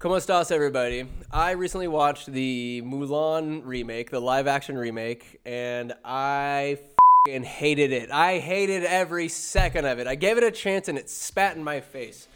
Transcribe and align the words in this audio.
Como 0.00 0.16
estas, 0.16 0.50
everybody? 0.50 1.04
I 1.30 1.50
recently 1.50 1.86
watched 1.86 2.32
the 2.32 2.80
Mulan 2.86 3.60
remake, 3.66 4.08
the 4.08 4.18
live 4.18 4.46
action 4.46 4.78
remake, 4.78 5.38
and 5.44 5.92
I 6.02 6.78
fing 7.26 7.42
hated 7.42 7.92
it. 7.92 8.10
I 8.10 8.38
hated 8.38 8.82
every 8.84 9.28
second 9.28 9.84
of 9.84 9.98
it. 9.98 10.06
I 10.06 10.14
gave 10.14 10.38
it 10.38 10.42
a 10.42 10.50
chance 10.50 10.88
and 10.88 10.96
it 10.96 11.10
spat 11.10 11.54
in 11.54 11.62
my 11.62 11.80
face. 11.80 12.28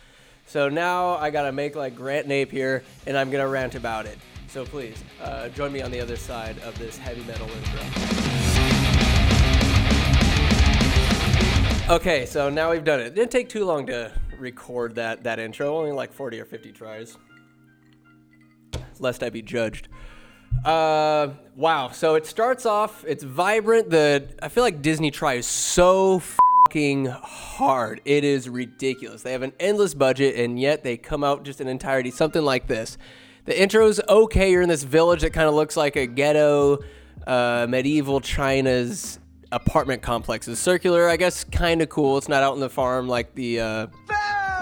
So 0.45 0.69
now 0.69 1.17
I 1.17 1.31
gotta 1.31 1.53
make 1.53 1.75
like 1.75 1.97
Grant 1.97 2.29
Napier 2.29 2.83
and 3.07 3.17
I'm 3.17 3.31
gonna 3.31 3.49
rant 3.49 3.77
about 3.77 4.05
it. 4.05 4.19
So 4.49 4.67
please, 4.67 5.03
uh, 5.23 5.49
join 5.49 5.73
me 5.73 5.81
on 5.81 5.91
the 5.91 6.01
other 6.03 6.17
side 6.17 6.59
of 6.65 6.79
this 6.79 6.99
heavy 6.99 7.25
metal 7.25 7.49
intro. 7.49 7.81
Okay, 11.97 12.27
so 12.27 12.51
now 12.51 12.73
we've 12.73 12.85
done 12.85 13.01
it. 13.01 13.07
It 13.07 13.15
didn't 13.15 13.31
take 13.31 13.49
too 13.49 13.65
long 13.65 13.87
to 13.87 14.13
record 14.39 14.97
that, 14.97 15.25
that 15.25 15.39
intro, 15.39 15.75
only 15.79 15.93
like 15.93 16.13
40 16.13 16.39
or 16.41 16.45
50 16.45 16.71
tries 16.71 17.17
lest 19.01 19.23
I 19.23 19.31
be 19.31 19.43
judged. 19.43 19.89
Uh, 20.65 21.29
wow. 21.57 21.91
So 21.91 22.15
it 22.15 22.27
starts 22.27 22.67
off. 22.67 23.05
It's 23.07 23.25
vibrant. 23.25 23.91
The 23.91 24.29
I 24.43 24.49
feel 24.49 24.63
like 24.63 24.83
Disney 24.83 25.11
tries 25.11 25.47
so 25.47 26.21
fucking 26.21 27.07
hard. 27.07 28.01
It 28.05 28.25
is 28.25 28.49
ridiculous. 28.49 29.23
They 29.23 29.33
have 29.33 29.43
an 29.43 29.53
endless 29.61 29.95
budget, 29.95 30.37
and 30.37 30.59
yet 30.59 30.83
they 30.83 30.97
come 30.97 31.25
out 31.25 31.45
just 31.45 31.61
in 31.61 31.69
entirety 31.69 32.11
something 32.11 32.43
like 32.43 32.67
this. 32.67 32.97
The 33.45 33.61
intro's 33.61 34.01
okay. 34.09 34.51
You're 34.51 34.63
in 34.63 34.69
this 34.69 34.85
village 34.85 35.21
that 35.21 35.33
kind 35.33 35.49
of 35.49 35.55
looks 35.55 35.77
like 35.77 35.97
a 35.97 36.07
ghetto, 36.07 36.79
uh, 37.27 37.67
medieval 37.69 38.21
China's 38.21 39.19
apartment 39.53 40.03
complex. 40.03 40.49
It's 40.49 40.61
circular. 40.61 41.09
I 41.09 41.17
guess 41.17 41.45
kind 41.45 41.83
of 41.83 41.89
cool. 41.89 42.17
It's 42.17 42.29
not 42.29 42.43
out 42.43 42.55
in 42.55 42.61
the 42.61 42.71
farm 42.71 43.07
like 43.07 43.35
the 43.35 43.61
uh, 43.61 43.87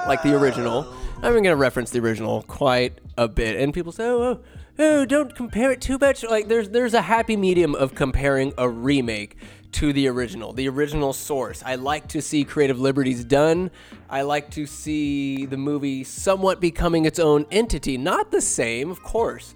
like 0.06 0.22
the 0.22 0.36
original. 0.36 0.92
I'm 1.24 1.30
going 1.30 1.44
to 1.44 1.54
reference 1.54 1.90
the 1.90 2.00
original 2.00 2.42
quite 2.42 2.98
a 3.16 3.28
bit, 3.28 3.56
and 3.56 3.72
people 3.72 3.92
say, 3.92 4.04
"Oh, 4.04 4.22
oh, 4.22 4.40
oh, 4.80 5.04
don't 5.06 5.32
compare 5.36 5.70
it 5.70 5.80
too 5.80 5.96
much." 5.96 6.24
Like 6.24 6.48
there's 6.48 6.70
there's 6.70 6.94
a 6.94 7.02
happy 7.02 7.36
medium 7.36 7.76
of 7.76 7.94
comparing 7.94 8.52
a 8.58 8.68
remake 8.68 9.36
to 9.72 9.92
the 9.92 10.08
original, 10.08 10.52
the 10.52 10.68
original 10.68 11.12
source. 11.12 11.62
I 11.64 11.76
like 11.76 12.08
to 12.08 12.20
see 12.20 12.42
creative 12.42 12.80
liberties 12.80 13.24
done. 13.24 13.70
I 14.10 14.22
like 14.22 14.50
to 14.50 14.66
see 14.66 15.46
the 15.46 15.56
movie 15.56 16.02
somewhat 16.02 16.60
becoming 16.60 17.04
its 17.04 17.20
own 17.20 17.46
entity, 17.52 17.96
not 17.96 18.32
the 18.32 18.40
same, 18.40 18.90
of 18.90 19.04
course, 19.04 19.54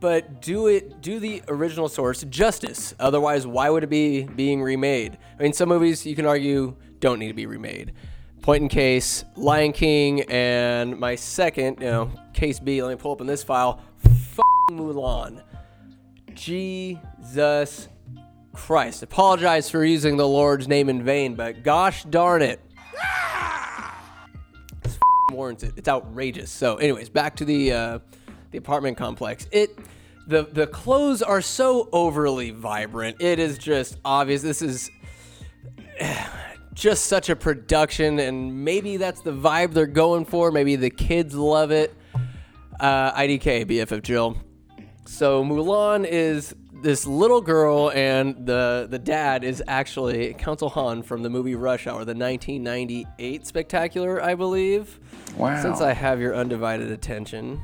but 0.00 0.42
do 0.42 0.66
it 0.66 1.00
do 1.00 1.18
the 1.18 1.42
original 1.48 1.88
source 1.88 2.22
justice. 2.24 2.94
Otherwise, 3.00 3.46
why 3.46 3.70
would 3.70 3.82
it 3.82 3.90
be 3.90 4.24
being 4.24 4.62
remade? 4.62 5.16
I 5.40 5.42
mean, 5.42 5.54
some 5.54 5.70
movies 5.70 6.04
you 6.04 6.14
can 6.14 6.26
argue 6.26 6.76
don't 7.00 7.18
need 7.18 7.28
to 7.28 7.34
be 7.34 7.46
remade. 7.46 7.94
Point 8.42 8.62
in 8.62 8.68
case, 8.68 9.24
Lion 9.36 9.72
King, 9.72 10.22
and 10.22 10.98
my 10.98 11.16
second, 11.16 11.80
you 11.80 11.86
know, 11.86 12.10
case 12.32 12.58
B, 12.58 12.82
let 12.82 12.90
me 12.90 12.96
pull 12.96 13.12
up 13.12 13.20
in 13.20 13.26
this 13.26 13.42
file, 13.42 13.82
Mulan. 14.70 15.42
Jesus 16.34 17.88
Christ. 18.54 19.02
Apologize 19.02 19.68
for 19.68 19.84
using 19.84 20.16
the 20.16 20.26
Lord's 20.26 20.68
name 20.68 20.88
in 20.88 21.02
vain, 21.02 21.34
but 21.34 21.62
gosh 21.62 22.04
darn 22.04 22.42
it. 22.42 22.60
This 24.82 24.98
warrants 25.30 25.62
it. 25.62 25.74
It's 25.76 25.88
outrageous. 25.88 26.50
So, 26.50 26.76
anyways, 26.76 27.08
back 27.08 27.36
to 27.36 27.44
the 27.44 27.72
uh, 27.72 27.98
the 28.50 28.58
apartment 28.58 28.96
complex. 28.96 29.46
It 29.52 29.78
the 30.26 30.44
the 30.44 30.66
clothes 30.66 31.22
are 31.22 31.42
so 31.42 31.88
overly 31.92 32.50
vibrant. 32.50 33.20
It 33.20 33.38
is 33.38 33.58
just 33.58 33.98
obvious. 34.04 34.42
This 34.42 34.62
is 34.62 34.90
just 36.78 37.06
such 37.06 37.28
a 37.28 37.36
production, 37.36 38.20
and 38.20 38.64
maybe 38.64 38.96
that's 38.96 39.20
the 39.20 39.32
vibe 39.32 39.72
they're 39.72 39.86
going 39.86 40.24
for. 40.24 40.52
Maybe 40.52 40.76
the 40.76 40.90
kids 40.90 41.34
love 41.34 41.72
it. 41.72 41.94
Uh, 42.78 43.12
IDK, 43.12 43.66
BFF 43.66 44.02
Jill. 44.02 44.36
So 45.04 45.42
Mulan 45.42 46.06
is 46.08 46.54
this 46.82 47.04
little 47.04 47.40
girl, 47.40 47.90
and 47.90 48.46
the 48.46 48.86
the 48.88 48.98
dad 48.98 49.42
is 49.42 49.62
actually 49.66 50.34
Consul 50.34 50.68
Han 50.70 51.02
from 51.02 51.22
the 51.24 51.30
movie 51.30 51.56
Rush 51.56 51.88
Hour, 51.88 52.04
the 52.04 52.14
1998 52.14 53.46
spectacular, 53.46 54.22
I 54.22 54.36
believe. 54.36 55.00
Wow. 55.36 55.60
Since 55.60 55.80
I 55.80 55.92
have 55.92 56.20
your 56.20 56.36
undivided 56.36 56.92
attention, 56.92 57.60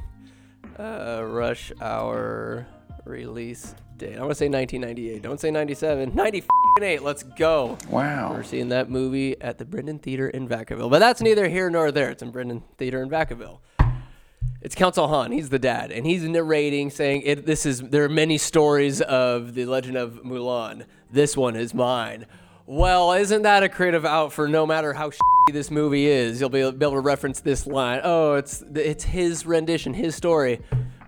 uh, 0.79 1.23
Rush 1.25 1.71
Hour 1.81 2.67
release 3.05 3.77
date. 4.05 4.17
I 4.17 4.21
want 4.21 4.33
to 4.33 4.37
say 4.37 4.49
1998. 4.49 5.23
Don't 5.23 5.41
say 5.41 5.51
97. 5.51 6.15
98. 6.15 7.03
Let's 7.03 7.23
go. 7.23 7.79
Wow. 7.89 8.33
We're 8.33 8.43
seeing 8.43 8.69
that 8.69 8.91
movie 8.91 9.41
at 9.41 9.59
the 9.59 9.65
Brenden 9.65 10.01
Theater 10.01 10.29
in 10.29 10.49
Vacaville. 10.49 10.91
But 10.91 10.99
that's 10.99 11.21
neither 11.21 11.49
here 11.49 11.71
nor 11.71 11.91
there. 11.91 12.11
It's 12.11 12.23
in 12.23 12.33
Brenden 12.33 12.63
Theater 12.79 13.03
in 13.03 13.09
Vacaville. 13.09 13.59
It's 14.61 14.75
Consul 14.75 15.09
Han. 15.09 15.31
He's 15.31 15.51
the 15.51 15.59
dad, 15.59 15.93
and 15.93 16.07
he's 16.07 16.23
narrating, 16.23 16.89
saying, 16.89 17.23
it, 17.27 17.45
"This 17.45 17.67
is 17.67 17.83
there 17.83 18.05
are 18.05 18.09
many 18.09 18.39
stories 18.39 19.03
of 19.03 19.55
the 19.55 19.67
Legend 19.67 19.99
of 19.99 20.23
Mulan. 20.25 20.87
This 21.13 21.37
one 21.37 21.55
is 21.55 21.75
mine." 21.75 22.25
Well, 22.67 23.13
isn't 23.13 23.43
that 23.43 23.63
a 23.63 23.69
creative 23.69 24.07
out 24.07 24.33
for 24.33 24.49
no 24.49 24.67
matter 24.67 24.95
how 24.95 25.11
this 25.53 25.71
movie 25.71 26.07
is, 26.07 26.41
you'll 26.41 26.49
be 26.49 26.61
able 26.61 26.93
to 26.93 27.01
reference 27.01 27.41
this 27.41 27.67
line. 27.67 28.01
Oh, 28.03 28.37
it's 28.37 28.65
it's 28.75 29.05
his 29.05 29.45
rendition, 29.45 29.93
his 29.93 30.15
story. 30.15 30.63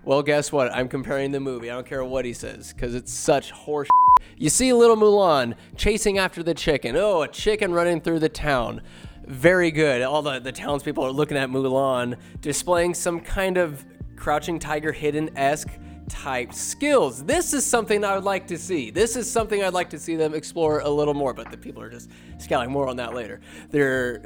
Well, 0.07 0.23
guess 0.23 0.53
what? 0.53 0.73
I'm 0.73 0.87
comparing 0.87 1.31
the 1.31 1.41
movie. 1.41 1.69
I 1.69 1.73
don't 1.73 1.85
care 1.85 2.01
what 2.01 2.23
he 2.23 2.31
says 2.31 2.71
because 2.71 2.95
it's 2.95 3.11
such 3.11 3.51
horse. 3.51 3.89
You 4.37 4.49
see 4.49 4.71
little 4.71 4.95
Mulan 4.95 5.55
chasing 5.75 6.17
after 6.17 6.41
the 6.41 6.53
chicken. 6.53 6.95
Oh, 6.95 7.23
a 7.23 7.27
chicken 7.27 7.73
running 7.73 7.99
through 7.99 8.19
the 8.19 8.29
town. 8.29 8.79
Very 9.25 9.69
good. 9.69 10.01
All 10.03 10.21
the, 10.21 10.39
the 10.39 10.53
townspeople 10.53 11.03
are 11.03 11.11
looking 11.11 11.35
at 11.35 11.49
Mulan, 11.49 12.15
displaying 12.39 12.93
some 12.93 13.19
kind 13.19 13.57
of 13.57 13.85
crouching 14.15 14.59
tiger 14.59 14.93
hidden 14.93 15.37
esque 15.37 15.71
type 16.07 16.53
skills. 16.53 17.25
This 17.25 17.51
is 17.51 17.65
something 17.65 18.05
I 18.05 18.15
would 18.15 18.23
like 18.23 18.47
to 18.47 18.57
see. 18.57 18.91
This 18.91 19.17
is 19.17 19.29
something 19.29 19.61
I'd 19.61 19.73
like 19.73 19.89
to 19.89 19.99
see 19.99 20.15
them 20.15 20.33
explore 20.33 20.79
a 20.79 20.89
little 20.89 21.15
more, 21.15 21.33
but 21.33 21.51
the 21.51 21.57
people 21.57 21.81
are 21.81 21.89
just 21.89 22.09
scowling 22.37 22.71
more 22.71 22.87
on 22.87 22.95
that 22.95 23.13
later. 23.13 23.41
They're 23.71 24.21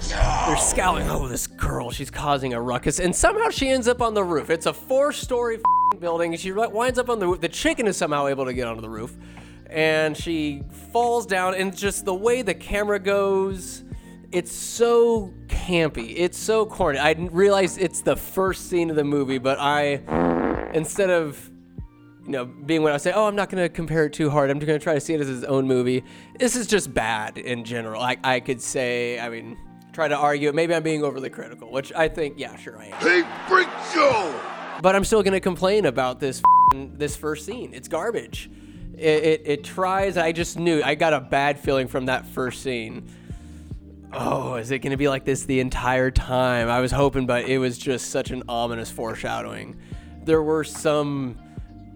they're 0.00 0.56
scowling, 0.56 1.08
oh, 1.08 1.28
this 1.28 1.46
girl, 1.46 1.90
she's 1.90 2.10
causing 2.10 2.54
a 2.54 2.60
ruckus, 2.60 2.98
and 3.00 3.14
somehow 3.14 3.50
she 3.50 3.68
ends 3.68 3.88
up 3.88 4.02
on 4.02 4.14
the 4.14 4.24
roof. 4.24 4.50
It's 4.50 4.66
a 4.66 4.72
four-story 4.72 5.60
building. 6.00 6.36
She 6.36 6.52
winds 6.52 6.98
up 6.98 7.08
on 7.08 7.18
the 7.18 7.26
roof. 7.26 7.40
The 7.40 7.48
chicken 7.48 7.86
is 7.86 7.96
somehow 7.96 8.26
able 8.26 8.44
to 8.44 8.52
get 8.52 8.66
onto 8.66 8.80
the 8.80 8.90
roof, 8.90 9.16
and 9.68 10.16
she 10.16 10.62
falls 10.92 11.26
down. 11.26 11.54
And 11.54 11.76
just 11.76 12.04
the 12.04 12.14
way 12.14 12.42
the 12.42 12.54
camera 12.54 12.98
goes, 12.98 13.84
it's 14.32 14.52
so 14.52 15.32
campy. 15.46 16.14
It's 16.16 16.38
so 16.38 16.66
corny. 16.66 16.98
I 16.98 17.12
realize 17.12 17.78
it's 17.78 18.00
the 18.00 18.16
first 18.16 18.68
scene 18.68 18.90
of 18.90 18.96
the 18.96 19.04
movie, 19.04 19.38
but 19.38 19.58
I, 19.60 20.00
instead 20.74 21.10
of 21.10 21.50
you 22.24 22.32
know, 22.32 22.44
being 22.46 22.82
when 22.82 22.92
I 22.92 22.96
say, 22.96 23.12
oh, 23.12 23.26
I'm 23.26 23.36
not 23.36 23.50
going 23.50 23.62
to 23.62 23.68
compare 23.68 24.06
it 24.06 24.14
too 24.14 24.30
hard. 24.30 24.50
I'm 24.50 24.58
just 24.58 24.66
going 24.66 24.78
to 24.78 24.82
try 24.82 24.94
to 24.94 25.00
see 25.00 25.12
it 25.12 25.20
as 25.20 25.28
his 25.28 25.44
own 25.44 25.66
movie. 25.66 26.02
This 26.38 26.56
is 26.56 26.66
just 26.66 26.92
bad 26.94 27.36
in 27.36 27.64
general. 27.64 28.00
I, 28.00 28.16
I 28.24 28.40
could 28.40 28.62
say, 28.62 29.20
I 29.20 29.28
mean, 29.28 29.58
try 29.94 30.08
to 30.08 30.16
argue 30.16 30.48
it. 30.48 30.54
Maybe 30.54 30.74
I'm 30.74 30.82
being 30.82 31.04
overly 31.04 31.30
critical, 31.30 31.70
which 31.70 31.92
I 31.92 32.08
think, 32.08 32.34
yeah, 32.36 32.56
sure 32.56 32.76
I 32.78 32.86
am. 32.86 32.92
Hey, 32.94 33.22
Freak 33.48 33.68
Joe! 33.94 34.40
But 34.82 34.96
I'm 34.96 35.04
still 35.04 35.22
to 35.32 35.40
complain 35.40 35.86
about 35.86 36.20
this 36.20 36.42
this 36.74 37.16
first 37.16 37.46
scene. 37.46 37.72
It's 37.72 37.88
garbage. 37.88 38.50
It, 38.98 39.24
it, 39.24 39.42
it 39.44 39.64
tries. 39.64 40.16
I 40.16 40.32
just 40.32 40.58
knew. 40.58 40.82
I 40.82 40.94
got 40.96 41.12
a 41.12 41.20
bad 41.20 41.58
feeling 41.58 41.86
from 41.86 42.06
that 42.06 42.26
first 42.26 42.62
scene. 42.62 43.08
Oh, 44.12 44.54
is 44.54 44.70
it 44.70 44.80
to 44.92 44.96
be 44.96 45.08
like 45.08 45.24
this 45.24 45.44
the 45.44 45.60
entire 45.60 46.10
time? 46.10 46.68
I 46.68 46.80
was 46.80 46.92
hoping, 46.92 47.26
but 47.26 47.48
it 47.48 47.58
was 47.58 47.78
just 47.78 48.10
such 48.10 48.30
an 48.30 48.44
ominous 48.48 48.90
foreshadowing. 48.90 49.76
There 50.24 50.42
were 50.42 50.64
some 50.64 51.38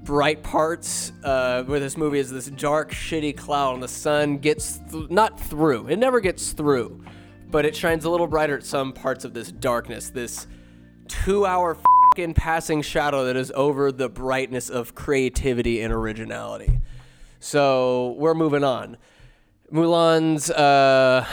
bright 0.03 0.43
parts 0.43 1.13
uh, 1.23 1.63
where 1.65 1.79
this 1.81 1.97
movie 1.97 2.19
is 2.19 2.31
this 2.31 2.47
dark, 2.47 2.91
shitty 2.93 3.37
cloud, 3.37 3.75
and 3.75 3.83
the 3.83 3.89
sun 3.89 4.39
gets 4.39 4.81
th- 4.91 5.11
not 5.11 5.39
through. 5.39 5.87
It 5.89 5.99
never 5.99 6.19
gets 6.21 6.53
through, 6.53 7.05
but 7.51 7.65
it 7.65 7.75
shines 7.75 8.05
a 8.05 8.11
little 8.11 8.27
brighter 8.27 8.57
at 8.57 8.65
some 8.65 8.93
parts 8.93 9.25
of 9.25 9.35
this 9.35 9.51
darkness. 9.51 10.11
This 10.11 10.47
two-hour 11.09 11.77
fucking 12.15 12.35
passing 12.35 12.83
shadow 12.83 13.25
that 13.25 13.37
is 13.37 13.51
over 13.55 13.91
the 13.91 14.09
brightness 14.09 14.69
of 14.69 14.95
creativity 14.95 15.81
and 15.81 15.93
originality. 15.93 16.81
So 17.41 18.15
we're 18.19 18.35
moving 18.35 18.65
on. 18.65 18.97
Mulan's 19.73 20.51
uh, 20.51 21.27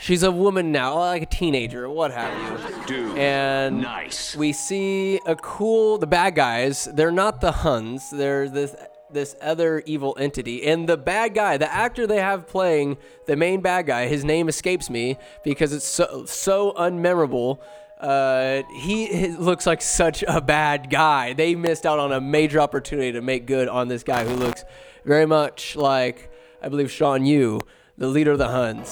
she's 0.00 0.22
a 0.22 0.30
woman 0.30 0.70
now, 0.72 0.98
like 0.98 1.22
a 1.22 1.26
teenager, 1.26 1.88
what 1.88 2.10
have 2.12 2.60
you. 2.60 2.84
Dude, 2.86 3.18
And 3.18 3.82
nice. 3.82 4.36
we 4.36 4.52
see 4.52 5.20
a 5.26 5.34
cool 5.36 5.98
the 5.98 6.06
bad 6.06 6.34
guys. 6.34 6.88
They're 6.94 7.10
not 7.10 7.40
the 7.40 7.52
Huns. 7.52 8.10
They're 8.10 8.48
this 8.48 8.74
this 9.12 9.36
other 9.40 9.82
evil 9.86 10.16
entity. 10.18 10.66
And 10.66 10.88
the 10.88 10.96
bad 10.96 11.34
guy, 11.34 11.56
the 11.56 11.72
actor 11.72 12.06
they 12.06 12.18
have 12.18 12.46
playing 12.46 12.96
the 13.26 13.36
main 13.36 13.60
bad 13.60 13.86
guy, 13.86 14.06
his 14.06 14.24
name 14.24 14.48
escapes 14.48 14.90
me 14.90 15.16
because 15.44 15.72
it's 15.72 15.84
so 15.84 16.24
so 16.26 16.72
unmemorable. 16.72 17.58
Uh, 18.00 18.62
he, 18.78 19.28
looks 19.28 19.66
like 19.66 19.82
such 19.82 20.24
a 20.26 20.40
bad 20.40 20.88
guy. 20.88 21.34
They 21.34 21.54
missed 21.54 21.84
out 21.84 21.98
on 21.98 22.12
a 22.12 22.20
major 22.20 22.58
opportunity 22.58 23.12
to 23.12 23.20
make 23.20 23.46
good 23.46 23.68
on 23.68 23.88
this 23.88 24.02
guy 24.02 24.24
who 24.24 24.34
looks 24.34 24.64
very 25.04 25.26
much 25.26 25.76
like 25.76 26.32
I 26.62 26.68
believe 26.68 26.90
Shan 26.90 27.26
Yu, 27.26 27.60
the 27.98 28.08
leader 28.08 28.32
of 28.32 28.38
the 28.38 28.48
Huns, 28.48 28.90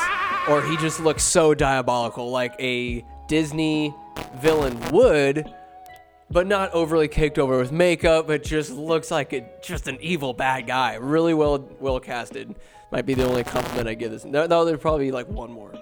or 0.49 0.63
he 0.63 0.77
just 0.77 1.01
looks 1.01 1.23
so 1.23 1.55
diabolical, 1.55 2.31
like 2.31 2.55
a 2.59 3.05
Disney 3.29 3.95
villain 4.37 4.79
would 4.91 5.55
but 6.31 6.47
not 6.47 6.73
overly 6.73 7.09
caked 7.09 7.39
over 7.39 7.59
with 7.59 7.73
makeup, 7.73 8.27
but 8.27 8.43
just 8.43 8.71
looks 8.71 9.11
like 9.11 9.33
a, 9.33 9.49
just 9.63 9.89
an 9.89 9.99
evil 10.01 10.33
bad 10.35 10.67
guy. 10.67 10.95
Really 10.95 11.35
well 11.35 11.69
well 11.81 12.01
casted. 12.01 12.55
Might 12.91 13.07
be 13.07 13.15
the 13.15 13.27
only 13.27 13.45
compliment 13.45 13.89
I 13.89 13.95
give 13.95 14.11
this. 14.11 14.25
No, 14.25 14.47
no 14.47 14.65
there's 14.65 14.81
probably 14.81 15.07
be 15.07 15.13
like 15.13 15.29
one 15.29 15.51
more. 15.51 15.73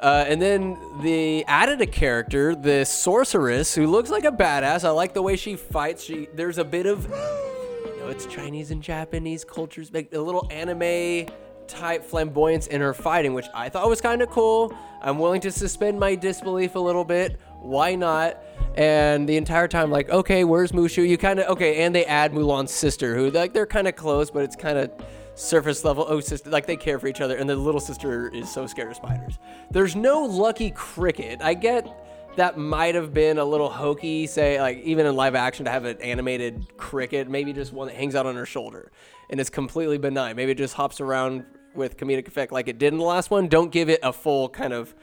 Uh, 0.00 0.24
and 0.26 0.42
then 0.42 0.76
they 1.00 1.44
added 1.44 1.80
a 1.80 1.86
character, 1.86 2.56
the 2.56 2.84
sorceress, 2.84 3.72
who 3.72 3.86
looks 3.86 4.10
like 4.10 4.24
a 4.24 4.32
badass. 4.32 4.82
I 4.84 4.90
like 4.90 5.14
the 5.14 5.22
way 5.22 5.36
she 5.36 5.54
fights. 5.54 6.02
She 6.02 6.28
there's 6.34 6.58
a 6.58 6.64
bit 6.64 6.86
of, 6.86 7.04
you 7.04 7.96
know, 7.98 8.08
it's 8.08 8.26
Chinese 8.26 8.72
and 8.72 8.82
Japanese 8.82 9.44
cultures, 9.44 9.92
like 9.92 10.12
a 10.12 10.18
little 10.18 10.48
anime 10.50 11.28
type 11.68 12.04
flamboyance 12.04 12.66
in 12.66 12.80
her 12.80 12.92
fighting, 12.92 13.32
which 13.32 13.46
I 13.54 13.68
thought 13.68 13.88
was 13.88 14.00
kind 14.00 14.22
of 14.22 14.30
cool. 14.30 14.76
I'm 15.00 15.18
willing 15.18 15.40
to 15.42 15.52
suspend 15.52 16.00
my 16.00 16.16
disbelief 16.16 16.74
a 16.74 16.80
little 16.80 17.04
bit. 17.04 17.40
Why 17.60 17.94
not? 17.94 18.42
And 18.74 19.28
the 19.28 19.36
entire 19.36 19.68
time, 19.68 19.90
like, 19.90 20.08
okay, 20.08 20.44
where's 20.44 20.72
Mushu? 20.72 21.06
You 21.06 21.18
kind 21.18 21.40
of 21.40 21.48
okay, 21.50 21.82
and 21.82 21.94
they 21.94 22.06
add 22.06 22.32
Mulan's 22.32 22.70
sister, 22.70 23.14
who 23.14 23.30
like 23.30 23.52
they're 23.52 23.66
kind 23.66 23.86
of 23.86 23.96
close, 23.96 24.30
but 24.30 24.44
it's 24.44 24.56
kind 24.56 24.78
of 24.78 24.90
surface 25.34 25.84
level 25.84 26.04
oh 26.08 26.20
sister 26.20 26.50
like 26.50 26.66
they 26.66 26.76
care 26.76 26.98
for 26.98 27.06
each 27.06 27.22
other 27.22 27.36
and 27.36 27.48
the 27.48 27.56
little 27.56 27.80
sister 27.80 28.28
is 28.34 28.50
so 28.50 28.66
scared 28.66 28.90
of 28.90 28.96
spiders. 28.96 29.38
There's 29.70 29.96
no 29.96 30.24
lucky 30.24 30.70
cricket. 30.70 31.40
I 31.40 31.54
get 31.54 31.88
that 32.36 32.58
might 32.58 32.94
have 32.94 33.12
been 33.12 33.38
a 33.38 33.44
little 33.44 33.70
hokey 33.70 34.26
say 34.26 34.60
like 34.60 34.78
even 34.78 35.06
in 35.06 35.16
live 35.16 35.34
action 35.34 35.64
to 35.64 35.70
have 35.70 35.84
an 35.84 36.00
animated 36.02 36.76
cricket 36.76 37.28
maybe 37.28 37.52
just 37.52 37.72
one 37.72 37.88
that 37.88 37.96
hangs 37.96 38.14
out 38.14 38.26
on 38.26 38.36
her 38.36 38.46
shoulder 38.46 38.92
and 39.30 39.40
it's 39.40 39.50
completely 39.50 39.96
benign. 39.96 40.36
Maybe 40.36 40.52
it 40.52 40.58
just 40.58 40.74
hops 40.74 41.00
around 41.00 41.44
with 41.74 41.96
comedic 41.96 42.28
effect 42.28 42.52
like 42.52 42.68
it 42.68 42.78
did 42.78 42.92
in 42.92 42.98
the 42.98 43.04
last 43.04 43.30
one. 43.30 43.48
Don't 43.48 43.72
give 43.72 43.88
it 43.88 44.00
a 44.02 44.12
full 44.12 44.50
kind 44.50 44.74
of 44.74 44.94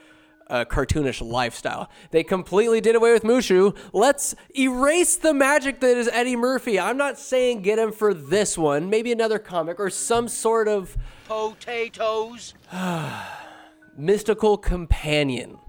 uh, 0.49 0.65
cartoonish 0.65 1.21
lifestyle. 1.25 1.89
They 2.11 2.23
completely 2.23 2.81
did 2.81 2.95
away 2.95 3.13
with 3.13 3.23
Mushu. 3.23 3.75
Let's 3.93 4.35
erase 4.57 5.15
the 5.15 5.33
magic 5.33 5.79
that 5.81 5.97
is 5.97 6.09
Eddie 6.11 6.35
Murphy. 6.35 6.79
I'm 6.79 6.97
not 6.97 7.19
saying 7.19 7.61
get 7.61 7.79
him 7.79 7.91
for 7.91 8.13
this 8.13 8.57
one, 8.57 8.89
maybe 8.89 9.11
another 9.11 9.39
comic 9.39 9.79
or 9.79 9.89
some 9.89 10.27
sort 10.27 10.67
of 10.67 10.97
potatoes 11.27 12.53
mystical 13.97 14.57
companion. 14.57 15.59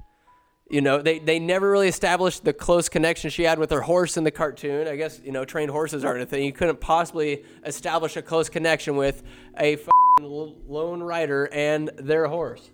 You 0.71 0.81
know, 0.81 1.03
they, 1.03 1.19
they 1.19 1.41
never 1.41 1.69
really 1.69 1.89
established 1.89 2.45
the 2.45 2.53
close 2.53 2.89
connection 2.89 3.29
she 3.29 3.43
had 3.43 3.59
with 3.59 3.71
her 3.73 3.81
horse 3.81 4.17
in 4.17 4.23
the 4.23 4.31
cartoon. 4.31 4.87
I 4.87 4.95
guess, 4.95 5.21
you 5.25 5.33
know, 5.33 5.45
trained 5.45 5.73
horses 5.73 6.05
aren't 6.05 6.23
a 6.23 6.27
thing. 6.27 6.45
You 6.45 6.53
couldn't 6.53 6.81
possibly 6.81 7.45
establish 7.67 8.17
a 8.17 8.23
close 8.23 8.49
connection 8.49 8.95
with 8.95 9.25
a 9.59 9.77
lone 10.25 11.03
rider 11.03 11.49
and 11.53 11.91
their 11.97 12.27
horse. 12.27 12.71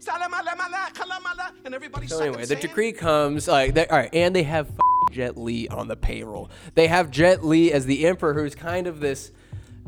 And 1.65 1.75
everybody 1.75 2.07
so 2.07 2.21
anyway, 2.21 2.45
the 2.45 2.57
decree 2.57 2.93
comes 2.93 3.49
like 3.49 3.75
they, 3.75 3.87
all 3.87 3.99
right, 3.99 4.15
and 4.15 4.35
they 4.35 4.45
have 4.45 4.71
Jet 5.11 5.37
Li 5.37 5.69
on 5.69 5.89
the 5.89 5.97
payroll. 5.97 6.51
They 6.75 6.87
have 6.87 7.11
Jet 7.11 7.45
Li 7.45 7.73
as 7.73 7.87
the 7.87 8.07
emperor, 8.07 8.35
who's 8.35 8.55
kind 8.55 8.87
of 8.87 9.01
this 9.01 9.33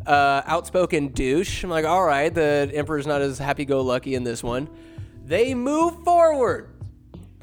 uh, 0.06 0.42
outspoken 0.46 1.08
douche. 1.08 1.64
I'm 1.64 1.70
like, 1.70 1.84
all 1.84 2.04
right, 2.04 2.32
the 2.32 2.70
emperor's 2.74 3.06
not 3.06 3.20
as 3.20 3.38
happy-go-lucky 3.38 4.14
in 4.14 4.24
this 4.24 4.42
one. 4.42 4.68
They 5.24 5.54
move 5.54 6.02
forward 6.04 6.70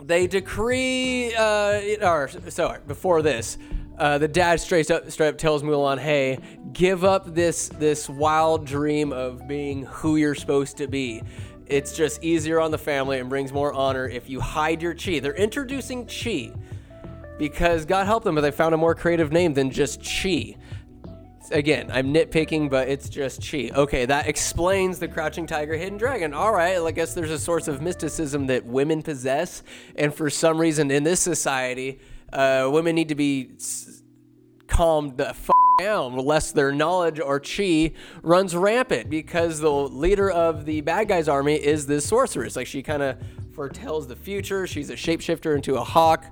they 0.07 0.27
decree, 0.27 1.33
uh, 1.33 2.07
or 2.07 2.29
sorry, 2.49 2.79
before 2.85 3.21
this, 3.21 3.57
uh, 3.97 4.17
the 4.17 4.27
dad 4.27 4.59
straight 4.59 4.89
up, 4.91 5.09
straight 5.09 5.29
up 5.29 5.37
tells 5.37 5.63
Mulan, 5.63 5.99
"Hey, 5.99 6.39
give 6.73 7.03
up 7.03 7.33
this 7.33 7.69
this 7.69 8.09
wild 8.09 8.65
dream 8.65 9.11
of 9.11 9.47
being 9.47 9.83
who 9.83 10.15
you're 10.17 10.35
supposed 10.35 10.77
to 10.77 10.87
be. 10.87 11.23
It's 11.67 11.95
just 11.95 12.23
easier 12.23 12.59
on 12.59 12.71
the 12.71 12.77
family 12.77 13.19
and 13.19 13.29
brings 13.29 13.51
more 13.51 13.73
honor 13.73 14.07
if 14.07 14.29
you 14.29 14.39
hide 14.39 14.81
your 14.81 14.93
chi." 14.93 15.19
They're 15.19 15.33
introducing 15.33 16.07
chi 16.07 16.51
because 17.37 17.85
God 17.85 18.05
help 18.05 18.23
them 18.23 18.37
if 18.37 18.41
they 18.41 18.51
found 18.51 18.73
a 18.73 18.77
more 18.77 18.95
creative 18.95 19.31
name 19.31 19.53
than 19.53 19.71
just 19.71 20.01
chi 20.01 20.55
again, 21.51 21.89
I'm 21.91 22.13
nitpicking, 22.13 22.69
but 22.69 22.87
it's 22.87 23.09
just 23.09 23.49
chi. 23.49 23.71
Okay, 23.73 24.05
that 24.05 24.27
explains 24.27 24.99
the 24.99 25.07
crouching 25.07 25.45
tiger, 25.45 25.75
hidden 25.75 25.97
dragon. 25.97 26.33
All 26.33 26.51
right, 26.51 26.77
I 26.79 26.91
guess 26.91 27.13
there's 27.13 27.31
a 27.31 27.39
source 27.39 27.67
of 27.67 27.81
mysticism 27.81 28.47
that 28.47 28.65
women 28.65 29.01
possess, 29.01 29.63
and 29.95 30.13
for 30.13 30.29
some 30.29 30.59
reason 30.59 30.91
in 30.91 31.03
this 31.03 31.19
society, 31.19 31.99
uh, 32.33 32.69
women 32.71 32.95
need 32.95 33.09
to 33.09 33.15
be 33.15 33.49
calmed 34.67 35.17
the 35.17 35.29
f- 35.29 35.49
down 35.79 36.15
lest 36.15 36.55
their 36.55 36.71
knowledge 36.71 37.19
or 37.19 37.39
chi 37.39 37.91
runs 38.21 38.55
rampant 38.55 39.09
because 39.09 39.59
the 39.59 39.71
leader 39.71 40.29
of 40.29 40.65
the 40.65 40.81
bad 40.81 41.07
guys 41.07 41.27
army 41.27 41.55
is 41.55 41.85
this 41.85 42.05
sorceress. 42.07 42.55
Like 42.55 42.67
she 42.67 42.81
kind 42.81 43.03
of 43.03 43.17
foretells 43.53 44.07
the 44.07 44.15
future. 44.15 44.67
She's 44.67 44.89
a 44.89 44.95
shapeshifter 44.95 45.55
into 45.55 45.75
a 45.75 45.83
hawk. 45.83 46.25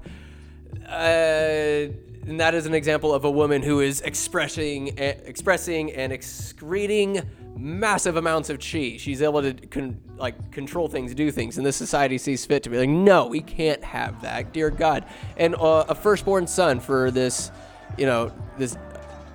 Uh, 0.87 1.87
and 2.25 2.39
that 2.39 2.55
is 2.55 2.65
an 2.65 2.73
example 2.73 3.13
of 3.13 3.25
a 3.25 3.31
woman 3.31 3.61
who 3.61 3.81
is 3.81 3.99
expressing, 4.01 4.97
expressing 4.97 5.91
and 5.91 6.13
excreting 6.13 7.21
massive 7.55 8.17
amounts 8.17 8.49
of 8.49 8.59
chi. 8.59 8.95
She's 8.97 9.21
able 9.21 9.41
to 9.41 9.53
con- 9.53 9.99
like 10.17 10.51
control 10.51 10.87
things, 10.87 11.13
do 11.13 11.31
things, 11.31 11.57
and 11.57 11.65
this 11.65 11.75
society 11.75 12.17
sees 12.17 12.45
fit 12.45 12.63
to 12.63 12.69
be 12.69 12.77
like, 12.77 12.89
no, 12.89 13.27
we 13.27 13.41
can't 13.41 13.83
have 13.83 14.21
that, 14.21 14.53
dear 14.53 14.69
God. 14.69 15.05
And 15.37 15.55
uh, 15.55 15.85
a 15.89 15.95
firstborn 15.95 16.47
son 16.47 16.79
for 16.79 17.11
this, 17.11 17.51
you 17.97 18.05
know, 18.05 18.31
this 18.57 18.77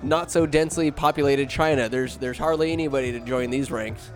not 0.01 0.31
so 0.31 0.45
densely 0.45 0.91
populated 0.91 1.49
China. 1.49 1.89
There's 1.89 2.17
there's 2.17 2.37
hardly 2.37 2.71
anybody 2.71 3.11
to 3.11 3.19
join 3.19 3.49
these 3.49 3.71
ranks. 3.71 4.11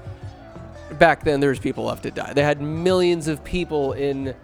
Back 0.99 1.23
then, 1.23 1.39
there's 1.39 1.59
people 1.59 1.85
left 1.85 2.03
to 2.03 2.11
die. 2.11 2.33
They 2.33 2.43
had 2.43 2.61
millions 2.61 3.27
of 3.27 3.43
people 3.43 3.93
in 3.93 4.35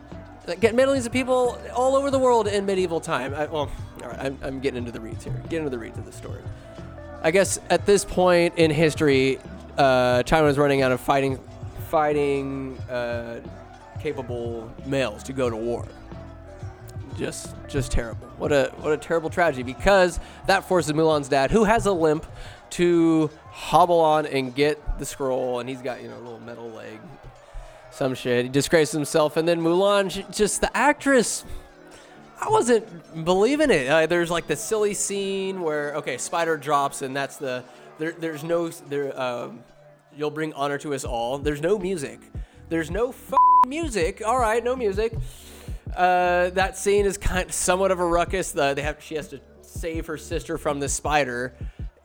get 0.60 0.74
millions 0.74 1.06
of 1.06 1.12
people 1.12 1.60
all 1.76 1.96
over 1.96 2.10
the 2.10 2.20
world 2.20 2.48
in 2.48 2.66
medieval 2.66 3.00
time. 3.00 3.34
I, 3.34 3.46
well, 3.46 3.72
all 4.02 4.10
right, 4.10 4.20
I'm, 4.20 4.38
I'm 4.42 4.60
getting 4.60 4.78
into 4.78 4.92
the 4.92 5.00
reads 5.00 5.24
here. 5.24 5.42
Get 5.50 5.60
into 5.60 5.70
the 5.70 5.78
reads 5.78 5.98
of 5.98 6.06
the 6.06 6.12
story. 6.12 6.42
I 7.22 7.32
guess 7.32 7.60
at 7.70 7.86
this 7.86 8.06
point 8.06 8.56
in 8.58 8.72
history, 8.72 9.40
uh, 9.80 10.24
China 10.24 10.46
was 10.46 10.58
running 10.58 10.82
out 10.82 10.92
of 10.92 11.02
fighting, 11.02 11.40
fighting 11.90 12.78
uh, 12.90 13.40
capable 14.00 14.72
males 14.86 15.24
to 15.24 15.34
go 15.34 15.50
to 15.50 15.56
war. 15.56 15.88
Just, 17.18 17.56
just 17.68 17.92
terrible. 17.92 18.28
What 18.38 18.52
a, 18.52 18.72
what 18.78 18.94
a 18.94 18.98
terrible 18.98 19.30
tragedy. 19.30 19.64
Because 19.64 20.20
that 20.46 20.64
forces 20.64 20.94
Mulan's 20.94 21.28
dad, 21.28 21.52
who 21.52 21.64
has 21.64 21.86
a 21.86 21.92
limp, 21.92 22.26
to 22.72 23.30
hobble 23.50 24.00
on 24.00 24.26
and 24.28 24.54
get 24.54 25.00
the 25.00 25.06
scroll, 25.06 25.60
and 25.60 25.68
he's 25.68 25.82
got 25.82 26.02
you 26.04 26.08
know 26.08 26.18
a 26.18 26.20
little 26.20 26.40
metal 26.40 26.70
leg 26.70 27.00
some 27.92 28.16
shit. 28.16 28.46
He 28.46 28.50
disgraces 28.50 28.94
himself, 28.94 29.38
and 29.38 29.48
then 29.48 29.62
Mulan, 29.62 30.34
just 30.34 30.62
the 30.62 30.76
actress. 30.76 31.44
I 32.42 32.50
wasn't 32.50 33.26
believing 33.26 33.70
it. 33.70 33.88
Uh, 33.88 34.06
there's 34.06 34.32
like 34.32 34.48
the 34.48 34.56
silly 34.56 34.94
scene 34.94 35.62
where 35.62 35.96
okay, 35.96 36.18
Spider 36.18 36.56
drops, 36.56 37.02
and 37.02 37.16
that's 37.16 37.38
the 37.38 37.64
there. 38.00 38.12
There's 38.14 38.44
no 38.44 38.70
there. 38.70 39.20
Um, 39.20 39.64
you'll 40.16 40.32
bring 40.32 40.54
honor 40.54 40.78
to 40.80 40.94
us 40.94 41.06
all. 41.06 41.38
There's 41.38 41.62
no 41.62 41.78
music. 41.78 42.20
There's 42.70 42.90
no 42.90 43.14
music. 43.68 44.22
All 44.26 44.40
right, 44.40 44.64
no 44.64 44.76
music. 44.76 45.14
Uh, 45.96 46.50
that 46.52 46.78
scene 46.78 47.06
is 47.06 47.18
kind 47.18 47.48
of 47.48 47.54
somewhat 47.54 47.92
of 47.92 48.00
a 48.00 48.06
ruckus. 48.06 48.52
The, 48.52 48.74
they 48.74 48.82
have 48.82 49.02
she 49.02 49.16
has 49.16 49.28
to 49.30 49.40
save 49.62 50.08
her 50.08 50.18
sister 50.18 50.58
from 50.58 50.80
the 50.80 50.90
spider 50.90 51.54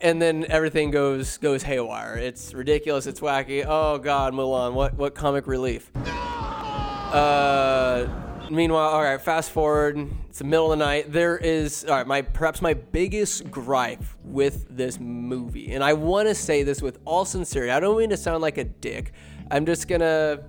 and 0.01 0.21
then 0.21 0.45
everything 0.49 0.91
goes 0.91 1.39
goes 1.39 1.63
haywire. 1.63 2.17
It's 2.17 2.53
ridiculous. 2.53 3.07
It's 3.07 3.21
wacky. 3.21 3.65
Oh 3.67 3.99
God, 3.99 4.35
Mulan, 4.35 4.75
what 4.75 4.95
what 4.95 5.15
comic 5.15 5.47
relief? 5.47 5.91
Uh, 7.15 8.07
meanwhile, 8.51 8.89
all 8.89 9.03
right. 9.03 9.21
Fast 9.21 9.51
forward. 9.51 10.09
It's 10.29 10.39
the 10.39 10.45
middle 10.45 10.73
of 10.73 10.79
the 10.79 10.85
night. 10.85 11.13
There 11.13 11.37
is 11.37 11.85
all 11.85 11.97
right. 11.97 12.07
My 12.07 12.23
perhaps 12.23 12.61
my 12.61 12.75
biggest 12.75 13.51
gripe 13.51 14.03
with 14.23 14.67
this 14.69 14.99
movie, 15.01 15.73
and 15.73 15.83
I 15.83 15.93
want 15.93 16.29
to 16.29 16.35
say 16.35 16.63
this 16.63 16.83
with 16.83 16.99
all 17.05 17.25
sincerity. 17.25 17.71
I 17.71 17.81
don't 17.81 17.99
mean 17.99 18.11
to 18.11 18.17
sound 18.17 18.43
like 18.43 18.59
a 18.59 18.65
dick. 18.65 19.13
I'm 19.51 19.67
just 19.67 19.89
gonna 19.89 20.43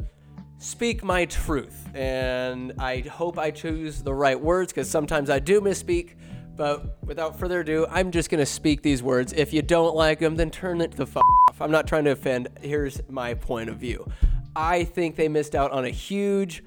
speak 0.57 1.03
my 1.03 1.25
truth, 1.25 1.89
and 1.93 2.73
I 2.79 2.99
hope 2.99 3.37
I 3.37 3.51
choose 3.51 4.01
the 4.01 4.13
right 4.13 4.39
words 4.39 4.71
because 4.71 4.89
sometimes 4.89 5.29
I 5.29 5.39
do 5.39 5.61
misspeak. 5.61 6.15
But 6.55 7.03
without 7.03 7.37
further 7.37 7.59
ado, 7.59 7.85
I'm 7.89 8.11
just 8.11 8.29
to 8.29 8.45
speak 8.45 8.81
these 8.81 9.03
words. 9.03 9.33
If 9.33 9.51
you 9.51 9.61
don't 9.61 9.93
like 9.93 10.19
them, 10.19 10.37
then 10.37 10.49
turn 10.49 10.79
it 10.79 10.91
the 10.91 11.03
f 11.03 11.17
off. 11.17 11.61
I'm 11.61 11.71
not 11.71 11.85
trying 11.85 12.05
to 12.05 12.11
offend. 12.11 12.47
Here's 12.61 13.01
my 13.09 13.33
point 13.33 13.69
of 13.69 13.75
view. 13.75 14.07
I 14.55 14.85
think 14.85 15.17
they 15.17 15.27
missed 15.27 15.53
out 15.53 15.71
on 15.71 15.83
a 15.83 15.89
huge 15.89 16.63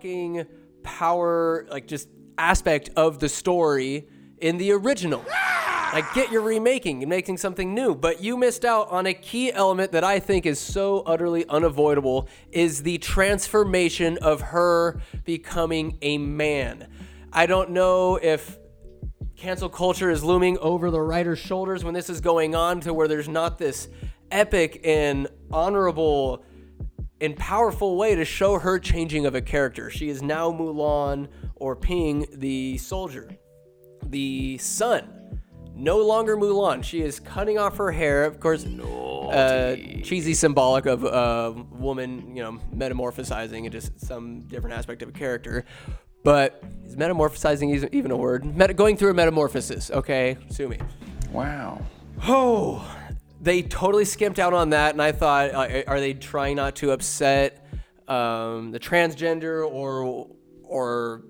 fucking 0.00 0.46
power, 0.82 1.66
like 1.70 1.86
just 1.86 2.08
aspect 2.38 2.88
of 2.96 3.18
the 3.18 3.28
story 3.28 4.08
in 4.38 4.56
the 4.56 4.72
original. 4.72 5.22
Ah! 5.30 5.90
I 5.92 6.00
get 6.14 6.30
your 6.30 6.40
remaking, 6.40 6.40
you're 6.40 6.42
remaking 6.42 7.02
and 7.02 7.10
making 7.10 7.36
something 7.36 7.74
new, 7.74 7.94
but 7.94 8.22
you 8.22 8.38
missed 8.38 8.64
out 8.64 8.88
on 8.90 9.04
a 9.06 9.12
key 9.12 9.52
element 9.52 9.92
that 9.92 10.04
I 10.04 10.18
think 10.20 10.46
is 10.46 10.58
so 10.58 11.00
utterly 11.00 11.44
unavoidable 11.48 12.28
is 12.50 12.82
the 12.82 12.96
transformation 12.98 14.16
of 14.18 14.40
her 14.40 15.02
becoming 15.24 15.98
a 16.00 16.16
man. 16.16 16.88
I 17.30 17.44
don't 17.44 17.70
know 17.70 18.16
if 18.16 18.56
cancel 19.36 19.68
culture 19.68 20.08
is 20.10 20.24
looming 20.24 20.56
over 20.58 20.90
the 20.90 21.00
writer's 21.00 21.40
shoulders 21.40 21.84
when 21.84 21.92
this 21.92 22.08
is 22.08 22.22
going 22.22 22.54
on 22.54 22.80
to 22.82 22.94
where 22.94 23.08
there's 23.08 23.28
not 23.28 23.58
this 23.58 23.88
epic 24.30 24.80
and 24.84 25.28
honorable 25.50 26.42
and 27.20 27.36
powerful 27.36 27.96
way 27.96 28.14
to 28.14 28.24
show 28.24 28.58
her 28.58 28.78
changing 28.78 29.26
of 29.26 29.34
a 29.34 29.40
character. 29.42 29.90
She 29.90 30.08
is 30.08 30.22
now 30.22 30.50
Mulan 30.50 31.28
or 31.56 31.76
Ping 31.76 32.26
the 32.32 32.78
soldier. 32.78 33.36
the 34.06 34.58
sun, 34.58 35.40
no 35.76 35.98
longer 35.98 36.36
Mulan. 36.36 36.82
She 36.82 37.02
is 37.02 37.20
cutting 37.20 37.58
off 37.58 37.76
her 37.76 37.92
hair. 37.92 38.24
Of 38.24 38.40
course, 38.40 38.64
uh, 38.64 39.76
cheesy 40.02 40.34
symbolic 40.34 40.86
of 40.86 41.04
a 41.04 41.52
woman, 41.70 42.34
you 42.34 42.42
know, 42.42 42.58
metamorphosizing 42.74 43.66
into 43.66 43.80
some 43.98 44.40
different 44.48 44.74
aspect 44.76 45.02
of 45.02 45.10
a 45.10 45.12
character. 45.12 45.64
But 46.24 46.62
is 46.84 46.96
metamorphosizing 46.96 47.72
even- 47.74 47.94
even 47.94 48.10
a 48.10 48.16
word? 48.16 48.44
Meta- 48.44 48.74
going 48.74 48.96
through 48.96 49.10
a 49.10 49.14
metamorphosis. 49.14 49.90
Okay, 49.90 50.36
sue 50.50 50.68
me. 50.68 50.78
Wow. 51.32 51.80
Oh, 52.26 52.84
they 53.40 53.62
totally 53.62 54.04
skimped 54.04 54.38
out 54.38 54.52
on 54.52 54.70
that, 54.70 54.92
and 54.94 55.02
I 55.02 55.12
thought, 55.12 55.54
uh, 55.54 55.82
are 55.86 55.98
they 55.98 56.14
trying 56.14 56.56
not 56.56 56.76
to 56.76 56.90
upset 56.90 57.66
um, 58.06 58.70
the 58.70 58.80
transgender 58.80 59.66
or 59.66 60.28
or 60.62 61.24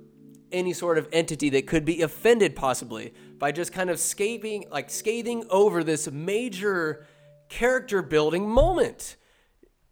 any 0.53 0.73
sort 0.73 0.99
of 0.99 1.09
entity 1.13 1.51
that 1.51 1.67
could 1.67 1.85
be 1.85 2.03
offended 2.03 2.57
possibly 2.57 3.15
by 3.39 3.53
just 3.53 3.73
kind 3.73 3.89
of 3.89 4.01
scathing, 4.01 4.65
like 4.71 4.91
scathing 4.91 5.45
over 5.49 5.85
this 5.85 6.11
major 6.11 7.07
character 7.49 8.03
building 8.03 8.49
moment? 8.49 9.17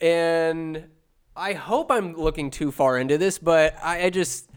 And 0.01 0.89
I 1.37 1.53
hope 1.53 1.91
I'm 1.93 2.15
looking 2.15 2.51
too 2.51 2.73
far 2.73 2.99
into 2.99 3.17
this, 3.17 3.39
but 3.39 3.77
I, 3.83 4.07
I 4.07 4.11
just 4.11 4.51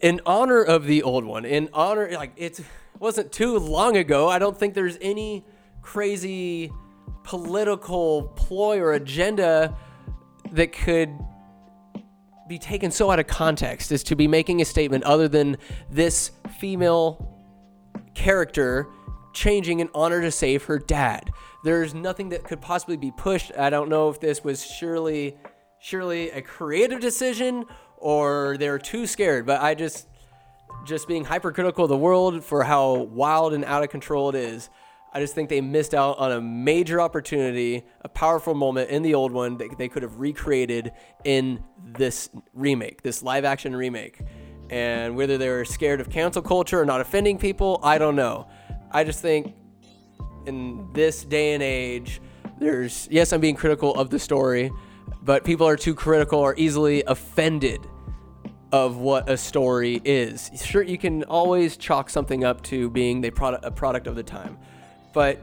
in 0.00 0.20
honor 0.24 0.62
of 0.62 0.86
the 0.86 1.02
old 1.02 1.24
one, 1.24 1.44
in 1.44 1.68
honor, 1.72 2.10
like 2.12 2.32
it 2.36 2.60
wasn't 3.00 3.32
too 3.32 3.58
long 3.58 3.96
ago. 3.96 4.28
I 4.28 4.38
don't 4.38 4.56
think 4.56 4.74
there's 4.74 4.98
any 5.00 5.44
crazy 5.84 6.72
political 7.22 8.24
ploy 8.36 8.80
or 8.80 8.94
agenda 8.94 9.76
that 10.50 10.72
could 10.72 11.16
be 12.48 12.58
taken 12.58 12.90
so 12.90 13.10
out 13.10 13.18
of 13.18 13.26
context 13.26 13.92
as 13.92 14.02
to 14.02 14.16
be 14.16 14.26
making 14.26 14.60
a 14.60 14.64
statement 14.64 15.04
other 15.04 15.28
than 15.28 15.56
this 15.90 16.32
female 16.58 17.38
character 18.14 18.88
changing 19.34 19.80
in 19.80 19.88
honor 19.94 20.20
to 20.20 20.30
save 20.30 20.64
her 20.64 20.78
dad. 20.78 21.30
There's 21.64 21.94
nothing 21.94 22.30
that 22.30 22.44
could 22.44 22.60
possibly 22.60 22.96
be 22.96 23.10
pushed. 23.10 23.52
I 23.56 23.70
don't 23.70 23.88
know 23.88 24.08
if 24.08 24.20
this 24.20 24.42
was 24.42 24.64
surely 24.64 25.36
surely 25.80 26.30
a 26.30 26.40
creative 26.40 27.00
decision 27.00 27.66
or 27.98 28.56
they're 28.58 28.78
too 28.78 29.06
scared, 29.06 29.44
but 29.44 29.60
I 29.60 29.74
just 29.74 30.08
just 30.86 31.08
being 31.08 31.24
hypercritical 31.24 31.84
of 31.84 31.88
the 31.88 31.96
world 31.96 32.44
for 32.44 32.62
how 32.62 32.94
wild 32.94 33.52
and 33.54 33.64
out 33.64 33.82
of 33.82 33.90
control 33.90 34.28
it 34.30 34.34
is. 34.34 34.70
I 35.16 35.20
just 35.20 35.34
think 35.36 35.48
they 35.48 35.60
missed 35.60 35.94
out 35.94 36.18
on 36.18 36.32
a 36.32 36.40
major 36.40 37.00
opportunity, 37.00 37.84
a 38.00 38.08
powerful 38.08 38.52
moment 38.52 38.90
in 38.90 39.02
the 39.02 39.14
old 39.14 39.30
one 39.30 39.56
that 39.58 39.78
they 39.78 39.88
could 39.88 40.02
have 40.02 40.18
recreated 40.18 40.92
in 41.22 41.62
this 41.96 42.30
remake, 42.52 43.02
this 43.02 43.22
live 43.22 43.44
action 43.44 43.76
remake. 43.76 44.20
And 44.70 45.14
whether 45.14 45.38
they 45.38 45.48
were 45.48 45.64
scared 45.64 46.00
of 46.00 46.10
cancel 46.10 46.42
culture 46.42 46.80
or 46.80 46.84
not 46.84 47.00
offending 47.00 47.38
people, 47.38 47.78
I 47.82 47.96
don't 47.98 48.16
know. 48.16 48.48
I 48.90 49.04
just 49.04 49.22
think 49.22 49.54
in 50.46 50.88
this 50.94 51.24
day 51.24 51.54
and 51.54 51.62
age, 51.62 52.20
there's, 52.58 53.06
yes, 53.08 53.32
I'm 53.32 53.40
being 53.40 53.54
critical 53.54 53.94
of 53.94 54.10
the 54.10 54.18
story, 54.18 54.72
but 55.22 55.44
people 55.44 55.68
are 55.68 55.76
too 55.76 55.94
critical 55.94 56.40
or 56.40 56.54
easily 56.56 57.04
offended 57.06 57.86
of 58.72 58.96
what 58.96 59.30
a 59.30 59.36
story 59.36 60.00
is. 60.04 60.50
Sure, 60.60 60.82
you 60.82 60.98
can 60.98 61.22
always 61.24 61.76
chalk 61.76 62.10
something 62.10 62.42
up 62.42 62.60
to 62.62 62.90
being 62.90 63.20
the 63.20 63.30
product, 63.30 63.64
a 63.64 63.70
product 63.70 64.08
of 64.08 64.16
the 64.16 64.22
time, 64.22 64.58
but 65.14 65.40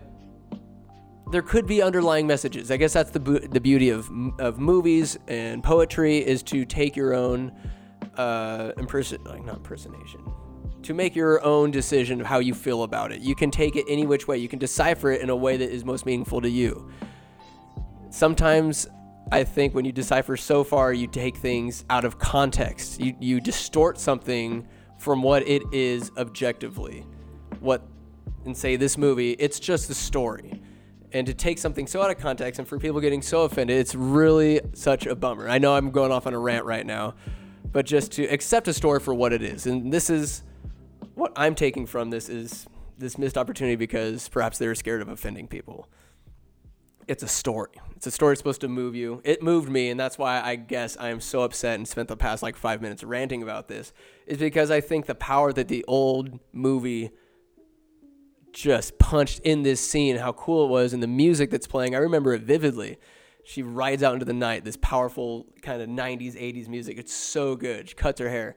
there 1.31 1.41
could 1.41 1.65
be 1.65 1.81
underlying 1.81 2.27
messages. 2.27 2.69
I 2.69 2.77
guess 2.77 2.93
that's 2.93 3.11
the 3.11 3.19
the 3.19 3.59
beauty 3.61 3.89
of 3.89 4.09
of 4.39 4.59
movies 4.59 5.17
and 5.27 5.63
poetry 5.63 6.17
is 6.17 6.43
to 6.43 6.65
take 6.65 6.95
your 6.95 7.13
own 7.13 7.51
uh, 8.17 8.73
imperson 8.73 9.25
like 9.25 9.43
not 9.43 9.57
impersonation, 9.57 10.21
to 10.83 10.93
make 10.93 11.15
your 11.15 11.43
own 11.43 11.71
decision 11.71 12.21
of 12.21 12.27
how 12.27 12.39
you 12.39 12.53
feel 12.53 12.83
about 12.83 13.11
it. 13.11 13.21
You 13.21 13.33
can 13.33 13.49
take 13.49 13.75
it 13.75 13.85
any 13.87 14.05
which 14.05 14.27
way. 14.27 14.37
You 14.37 14.49
can 14.49 14.59
decipher 14.59 15.11
it 15.11 15.21
in 15.21 15.29
a 15.29 15.35
way 15.35 15.57
that 15.57 15.69
is 15.71 15.85
most 15.85 16.05
meaningful 16.05 16.41
to 16.41 16.49
you. 16.49 16.91
Sometimes 18.09 18.87
I 19.31 19.45
think 19.45 19.73
when 19.73 19.85
you 19.85 19.93
decipher 19.93 20.35
so 20.35 20.63
far, 20.65 20.91
you 20.91 21.07
take 21.07 21.37
things 21.37 21.85
out 21.89 22.03
of 22.03 22.19
context. 22.19 22.99
You, 22.99 23.15
you 23.21 23.39
distort 23.39 23.97
something 23.97 24.67
from 24.97 25.23
what 25.23 25.47
it 25.47 25.63
is 25.71 26.11
objectively. 26.17 27.05
What, 27.61 27.81
and 28.45 28.55
say 28.55 28.75
this 28.75 28.97
movie, 28.97 29.31
it's 29.31 29.59
just 29.59 29.89
a 29.89 29.93
story. 29.93 30.61
And 31.13 31.27
to 31.27 31.33
take 31.33 31.57
something 31.57 31.87
so 31.87 32.01
out 32.01 32.09
of 32.09 32.17
context 32.17 32.59
and 32.59 32.67
for 32.67 32.79
people 32.79 33.01
getting 33.01 33.21
so 33.21 33.43
offended, 33.43 33.77
it's 33.77 33.95
really 33.95 34.61
such 34.73 35.05
a 35.05 35.15
bummer. 35.15 35.49
I 35.49 35.57
know 35.57 35.75
I'm 35.75 35.91
going 35.91 36.11
off 36.11 36.25
on 36.25 36.33
a 36.33 36.39
rant 36.39 36.65
right 36.65 36.85
now, 36.85 37.15
but 37.71 37.85
just 37.85 38.13
to 38.13 38.23
accept 38.25 38.67
a 38.67 38.73
story 38.73 38.99
for 38.99 39.13
what 39.13 39.33
it 39.33 39.41
is. 39.41 39.65
And 39.65 39.91
this 39.91 40.09
is 40.09 40.43
what 41.15 41.33
I'm 41.35 41.55
taking 41.55 41.85
from 41.85 42.09
this 42.09 42.29
is 42.29 42.65
this 42.97 43.17
missed 43.17 43.37
opportunity 43.37 43.75
because 43.75 44.29
perhaps 44.29 44.57
they're 44.57 44.75
scared 44.75 45.01
of 45.01 45.09
offending 45.09 45.47
people 45.47 45.89
it's 47.11 47.23
a 47.23 47.27
story. 47.27 47.71
It's 47.97 48.07
a 48.07 48.11
story 48.11 48.37
supposed 48.37 48.61
to 48.61 48.67
move 48.67 48.95
you. 48.95 49.21
It 49.23 49.43
moved 49.43 49.69
me, 49.69 49.89
and 49.89 49.99
that's 49.99 50.17
why 50.17 50.41
I 50.41 50.55
guess 50.55 50.95
I 50.97 51.09
am 51.09 51.19
so 51.19 51.41
upset 51.41 51.75
and 51.75 51.87
spent 51.87 52.07
the 52.07 52.17
past 52.17 52.41
like 52.41 52.55
five 52.55 52.81
minutes 52.81 53.03
ranting 53.03 53.43
about 53.43 53.67
this. 53.67 53.91
Is 54.25 54.37
because 54.37 54.71
I 54.71 54.79
think 54.81 55.05
the 55.05 55.15
power 55.15 55.51
that 55.53 55.67
the 55.67 55.83
old 55.89 56.39
movie 56.53 57.11
just 58.53 58.97
punched 58.99 59.39
in 59.39 59.63
this 59.63 59.79
scene, 59.79 60.17
how 60.17 60.33
cool 60.33 60.65
it 60.65 60.69
was, 60.69 60.93
and 60.93 61.01
the 61.01 61.07
music 61.07 61.49
that's 61.49 61.67
playing. 61.67 61.95
I 61.95 61.99
remember 61.99 62.33
it 62.33 62.43
vividly. 62.43 62.97
She 63.43 63.63
rides 63.63 64.03
out 64.03 64.13
into 64.13 64.25
the 64.25 64.33
night, 64.33 64.63
this 64.63 64.77
powerful 64.77 65.47
kind 65.61 65.81
of 65.81 65.89
90s, 65.89 66.35
80s 66.35 66.67
music. 66.67 66.97
It's 66.97 67.13
so 67.13 67.55
good. 67.55 67.89
She 67.89 67.95
cuts 67.95 68.19
her 68.19 68.29
hair. 68.29 68.55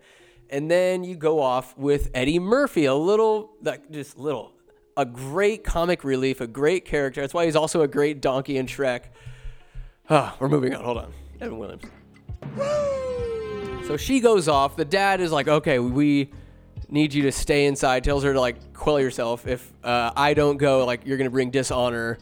And 0.51 0.71
then 0.71 1.05
you 1.05 1.17
go 1.17 1.41
off 1.41 1.77
with 1.79 2.11
Eddie 2.15 2.39
Murphy, 2.39 2.85
a 2.85 2.95
little, 2.95 3.57
like 3.63 3.91
just 3.91 4.19
little, 4.19 4.53
a 4.97 5.07
great 5.07 5.65
comic 5.65 6.05
relief, 6.05 6.41
a 6.41 6.47
great 6.47 6.85
character. 6.85 7.23
That's 7.23 7.33
why 7.33 7.47
he's 7.47 7.57
also 7.57 7.81
a 7.81 7.89
great 7.89 8.21
donkey 8.21 8.59
in 8.59 8.67
Shrek. 8.67 9.05
Ah, 10.11 10.37
we're 10.39 10.49
moving 10.51 10.75
on. 10.75 10.85
Hold 10.85 10.99
on. 10.99 11.13
Evan 11.41 11.59
Williams. 11.59 11.85
So 13.87 13.97
she 13.97 14.21
goes 14.21 14.49
off. 14.49 14.77
The 14.77 14.85
dad 14.85 15.21
is 15.21 15.33
like, 15.33 15.49
okay, 15.49 15.79
we 15.79 16.31
need 16.91 17.15
you 17.15 17.23
to 17.23 17.33
stay 17.33 17.67
inside. 17.67 18.05
Tells 18.05 18.23
her 18.25 18.33
to 18.33 18.41
like 18.41 18.73
quell 18.75 19.01
yourself. 19.01 19.47
If 19.47 19.73
uh, 19.83 20.13
I 20.17 20.35
don't 20.35 20.57
go, 20.57 20.85
like 20.85 21.03
you're 21.05 21.19
gonna 21.19 21.31
bring 21.31 21.51
dishonor, 21.51 22.19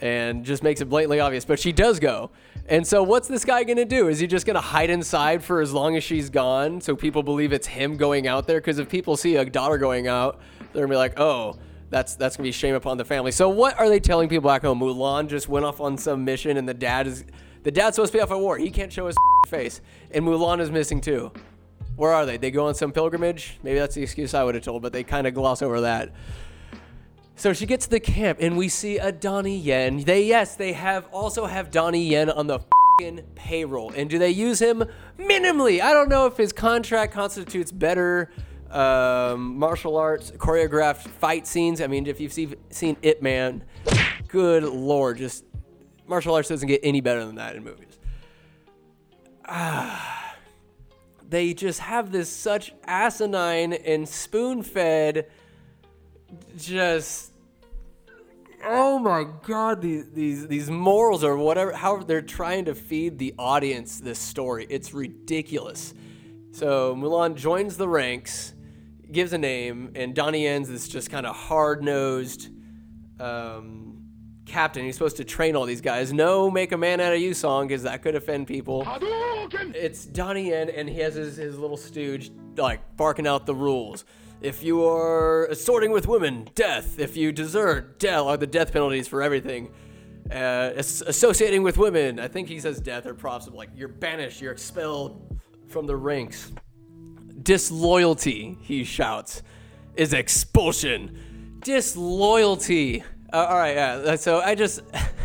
and 0.00 0.44
just 0.44 0.62
makes 0.62 0.80
it 0.80 0.86
blatantly 0.86 1.20
obvious. 1.20 1.44
But 1.44 1.58
she 1.58 1.72
does 1.72 1.98
go. 2.00 2.30
And 2.68 2.86
so 2.86 3.02
what's 3.02 3.28
this 3.28 3.44
guy 3.44 3.64
gonna 3.64 3.84
do? 3.84 4.08
Is 4.08 4.18
he 4.18 4.26
just 4.26 4.46
gonna 4.46 4.60
hide 4.60 4.90
inside 4.90 5.42
for 5.42 5.60
as 5.60 5.72
long 5.72 5.96
as 5.96 6.04
she's 6.04 6.30
gone, 6.30 6.80
so 6.80 6.94
people 6.94 7.22
believe 7.22 7.52
it's 7.52 7.66
him 7.66 7.96
going 7.96 8.26
out 8.26 8.46
there? 8.46 8.60
Because 8.60 8.78
if 8.78 8.88
people 8.88 9.16
see 9.16 9.36
a 9.36 9.44
daughter 9.44 9.78
going 9.78 10.06
out, 10.06 10.40
they're 10.72 10.82
gonna 10.84 10.92
be 10.92 10.96
like, 10.96 11.18
oh. 11.18 11.56
That's 11.90 12.14
that's 12.14 12.38
gonna 12.38 12.46
be 12.46 12.52
shame 12.52 12.74
upon 12.74 12.96
the 12.96 13.04
family. 13.04 13.32
So 13.32 13.50
what 13.50 13.78
are 13.78 13.86
they 13.86 14.00
telling 14.00 14.30
people 14.30 14.48
back 14.48 14.62
home? 14.62 14.80
Mulan 14.80 15.28
just 15.28 15.46
went 15.50 15.66
off 15.66 15.78
on 15.78 15.98
some 15.98 16.24
mission, 16.24 16.56
and 16.56 16.66
the 16.66 16.72
dad 16.72 17.06
is 17.06 17.26
the 17.64 17.70
dad's 17.70 17.96
supposed 17.96 18.12
to 18.12 18.18
be 18.18 18.22
off 18.22 18.30
at 18.30 18.40
war. 18.40 18.56
He 18.56 18.70
can't 18.70 18.90
show 18.90 19.08
his 19.08 19.16
face, 19.48 19.82
and 20.10 20.24
Mulan 20.24 20.58
is 20.60 20.70
missing 20.70 21.02
too. 21.02 21.30
Where 21.96 22.12
are 22.12 22.26
they? 22.26 22.36
They 22.36 22.50
go 22.50 22.66
on 22.66 22.74
some 22.74 22.92
pilgrimage. 22.92 23.58
Maybe 23.62 23.78
that's 23.78 23.94
the 23.94 24.02
excuse 24.02 24.34
I 24.34 24.42
would 24.44 24.54
have 24.54 24.64
told, 24.64 24.82
but 24.82 24.92
they 24.92 25.04
kind 25.04 25.26
of 25.26 25.34
gloss 25.34 25.62
over 25.62 25.82
that. 25.82 26.10
So 27.36 27.52
she 27.52 27.66
gets 27.66 27.86
to 27.86 27.90
the 27.90 28.00
camp, 28.00 28.38
and 28.40 28.56
we 28.56 28.68
see 28.68 28.98
a 28.98 29.10
Donnie 29.10 29.58
Yen. 29.58 30.04
They 30.04 30.24
yes, 30.24 30.54
they 30.56 30.72
have 30.72 31.06
also 31.12 31.46
have 31.46 31.70
Donnie 31.70 32.06
Yen 32.06 32.30
on 32.30 32.46
the 32.46 32.60
payroll, 33.34 33.92
and 33.96 34.08
do 34.08 34.18
they 34.18 34.30
use 34.30 34.60
him 34.60 34.84
minimally? 35.18 35.80
I 35.80 35.92
don't 35.92 36.08
know 36.08 36.26
if 36.26 36.36
his 36.36 36.52
contract 36.52 37.12
constitutes 37.12 37.72
better 37.72 38.30
um, 38.70 39.58
martial 39.58 39.96
arts 39.96 40.30
choreographed 40.30 41.08
fight 41.08 41.46
scenes. 41.46 41.80
I 41.80 41.86
mean, 41.86 42.06
if 42.06 42.20
you've 42.20 42.32
seen, 42.32 42.54
seen 42.70 42.96
Ip 43.02 43.22
Man, 43.22 43.64
good 44.28 44.62
lord, 44.64 45.18
just 45.18 45.44
martial 46.06 46.34
arts 46.34 46.48
doesn't 46.48 46.68
get 46.68 46.80
any 46.82 47.00
better 47.00 47.24
than 47.24 47.36
that 47.36 47.56
in 47.56 47.64
movies. 47.64 47.98
Ah, 49.46 50.21
they 51.32 51.54
just 51.54 51.80
have 51.80 52.12
this 52.12 52.28
such 52.28 52.74
asinine 52.84 53.72
and 53.72 54.06
spoon-fed, 54.06 55.30
just 56.58 57.32
oh 58.64 58.98
my 58.98 59.24
god 59.42 59.80
these 59.80 60.10
these 60.10 60.46
these 60.46 60.70
morals 60.70 61.24
or 61.24 61.36
whatever 61.36 61.72
how 61.72 61.96
they're 61.96 62.20
trying 62.20 62.66
to 62.66 62.74
feed 62.74 63.18
the 63.18 63.34
audience 63.38 63.98
this 63.98 64.18
story. 64.18 64.66
It's 64.68 64.92
ridiculous. 64.92 65.94
So 66.52 66.94
mulan 66.94 67.34
joins 67.34 67.78
the 67.78 67.88
ranks 67.88 68.52
gives 69.10 69.32
a 69.32 69.38
name 69.38 69.92
and 69.94 70.14
donnie 70.14 70.44
yen's 70.44 70.68
this 70.68 70.86
just 70.86 71.10
kind 71.10 71.26
of 71.26 71.34
hard-nosed 71.34 72.50
um, 73.20 73.91
captain 74.52 74.84
he's 74.84 74.94
supposed 74.94 75.16
to 75.16 75.24
train 75.24 75.56
all 75.56 75.64
these 75.64 75.80
guys 75.80 76.12
no 76.12 76.50
make 76.50 76.72
a 76.72 76.76
man 76.76 77.00
out 77.00 77.12
of 77.12 77.20
you 77.20 77.32
song 77.32 77.66
because 77.66 77.82
that 77.82 78.02
could 78.02 78.14
offend 78.14 78.46
people 78.46 78.86
it's 79.74 80.04
donnie 80.04 80.50
yen 80.50 80.68
and 80.68 80.88
he 80.88 80.98
has 80.98 81.14
his, 81.14 81.36
his 81.36 81.58
little 81.58 81.76
stooge 81.76 82.30
like 82.56 82.80
barking 82.96 83.26
out 83.26 83.46
the 83.46 83.54
rules 83.54 84.04
if 84.42 84.64
you 84.64 84.84
are 84.84 85.46
assorting 85.46 85.92
with 85.92 86.08
women, 86.08 86.48
death. 86.56 86.98
If 86.98 87.16
you 87.16 87.30
desert, 87.30 88.00
death 88.00 88.22
are 88.22 88.36
the 88.36 88.46
death 88.46 88.72
penalties 88.72 89.06
for 89.06 89.22
everything. 89.22 89.72
Uh, 90.30 90.72
associating 90.76 91.62
with 91.62 91.78
women, 91.78 92.18
I 92.18 92.26
think 92.26 92.48
he 92.48 92.58
says 92.58 92.80
death 92.80 93.06
or 93.06 93.14
possible. 93.14 93.56
Like 93.56 93.70
you're 93.76 93.86
banished, 93.86 94.40
you're 94.40 94.50
expelled 94.50 95.38
from 95.68 95.86
the 95.86 95.94
ranks. 95.94 96.50
Disloyalty, 97.40 98.58
he 98.62 98.82
shouts, 98.82 99.42
is 99.94 100.12
expulsion, 100.12 101.60
disloyalty. 101.60 103.04
Uh, 103.32 103.46
all 103.48 103.56
right, 103.56 103.74
yeah. 103.74 104.16
So 104.16 104.40
I 104.40 104.54
just, 104.54 104.82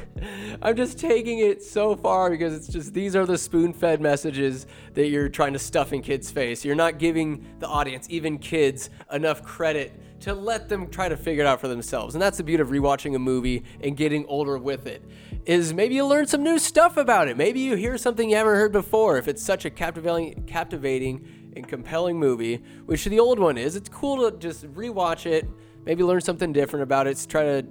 I'm 0.62 0.78
just 0.78 0.98
taking 0.98 1.40
it 1.40 1.62
so 1.62 1.96
far 1.96 2.30
because 2.30 2.54
it's 2.56 2.68
just 2.68 2.94
these 2.94 3.18
are 3.18 3.26
the 3.26 3.38
spoon-fed 3.38 4.00
messages 4.00 4.66
that 4.94 5.10
you're 5.10 5.28
trying 5.28 5.54
to 5.54 5.60
stuff 5.60 5.92
in 5.92 6.02
kids' 6.02 6.32
face. 6.32 6.64
You're 6.64 6.76
not 6.76 7.00
giving 7.00 7.46
the 7.60 7.68
audience, 7.68 8.08
even 8.10 8.38
kids, 8.38 8.90
enough 9.12 9.44
credit 9.44 10.22
to 10.22 10.34
let 10.34 10.70
them 10.70 10.90
try 10.90 11.10
to 11.10 11.18
figure 11.18 11.44
it 11.44 11.48
out 11.48 11.60
for 11.60 11.68
themselves. 11.68 12.16
And 12.16 12.22
that's 12.22 12.38
the 12.38 12.44
beauty 12.44 12.62
of 12.62 12.70
rewatching 12.70 13.14
a 13.16 13.20
movie 13.20 13.66
and 13.82 13.98
getting 13.98 14.26
older 14.28 14.58
with 14.58 14.88
it. 14.88 15.04
Is 15.46 15.74
maybe 15.74 15.96
you 15.96 16.06
learn 16.06 16.28
some 16.28 16.44
new 16.44 16.60
stuff 16.60 16.96
about 16.96 17.28
it. 17.28 17.36
Maybe 17.36 17.60
you 17.60 17.76
hear 17.76 17.98
something 17.98 18.30
you 18.30 18.38
haven't 18.38 18.56
heard 18.56 18.72
before. 18.72 19.18
If 19.18 19.28
it's 19.28 19.44
such 19.44 19.66
a 19.66 19.70
captivating, 19.70 20.46
captivating 20.46 21.52
and 21.58 21.68
compelling 21.68 22.18
movie, 22.18 22.64
which 22.86 23.04
the 23.04 23.20
old 23.20 23.38
one 23.38 23.58
is, 23.58 23.76
it's 23.76 23.90
cool 23.90 24.30
to 24.30 24.38
just 24.38 24.66
rewatch 24.74 25.26
it. 25.26 25.48
Maybe 25.86 26.04
learn 26.04 26.22
something 26.22 26.52
different 26.52 26.84
about 26.84 27.08
it. 27.08 27.26
Try 27.30 27.44
to 27.44 27.66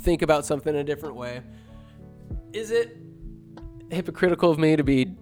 think 0.00 0.22
about 0.22 0.44
something 0.44 0.74
in 0.74 0.80
a 0.80 0.84
different 0.84 1.16
way. 1.16 1.42
Is 2.52 2.70
it 2.70 2.96
hypocritical 3.90 4.50
of 4.50 4.58
me 4.58 4.76
to 4.76 4.84
be 4.84 5.16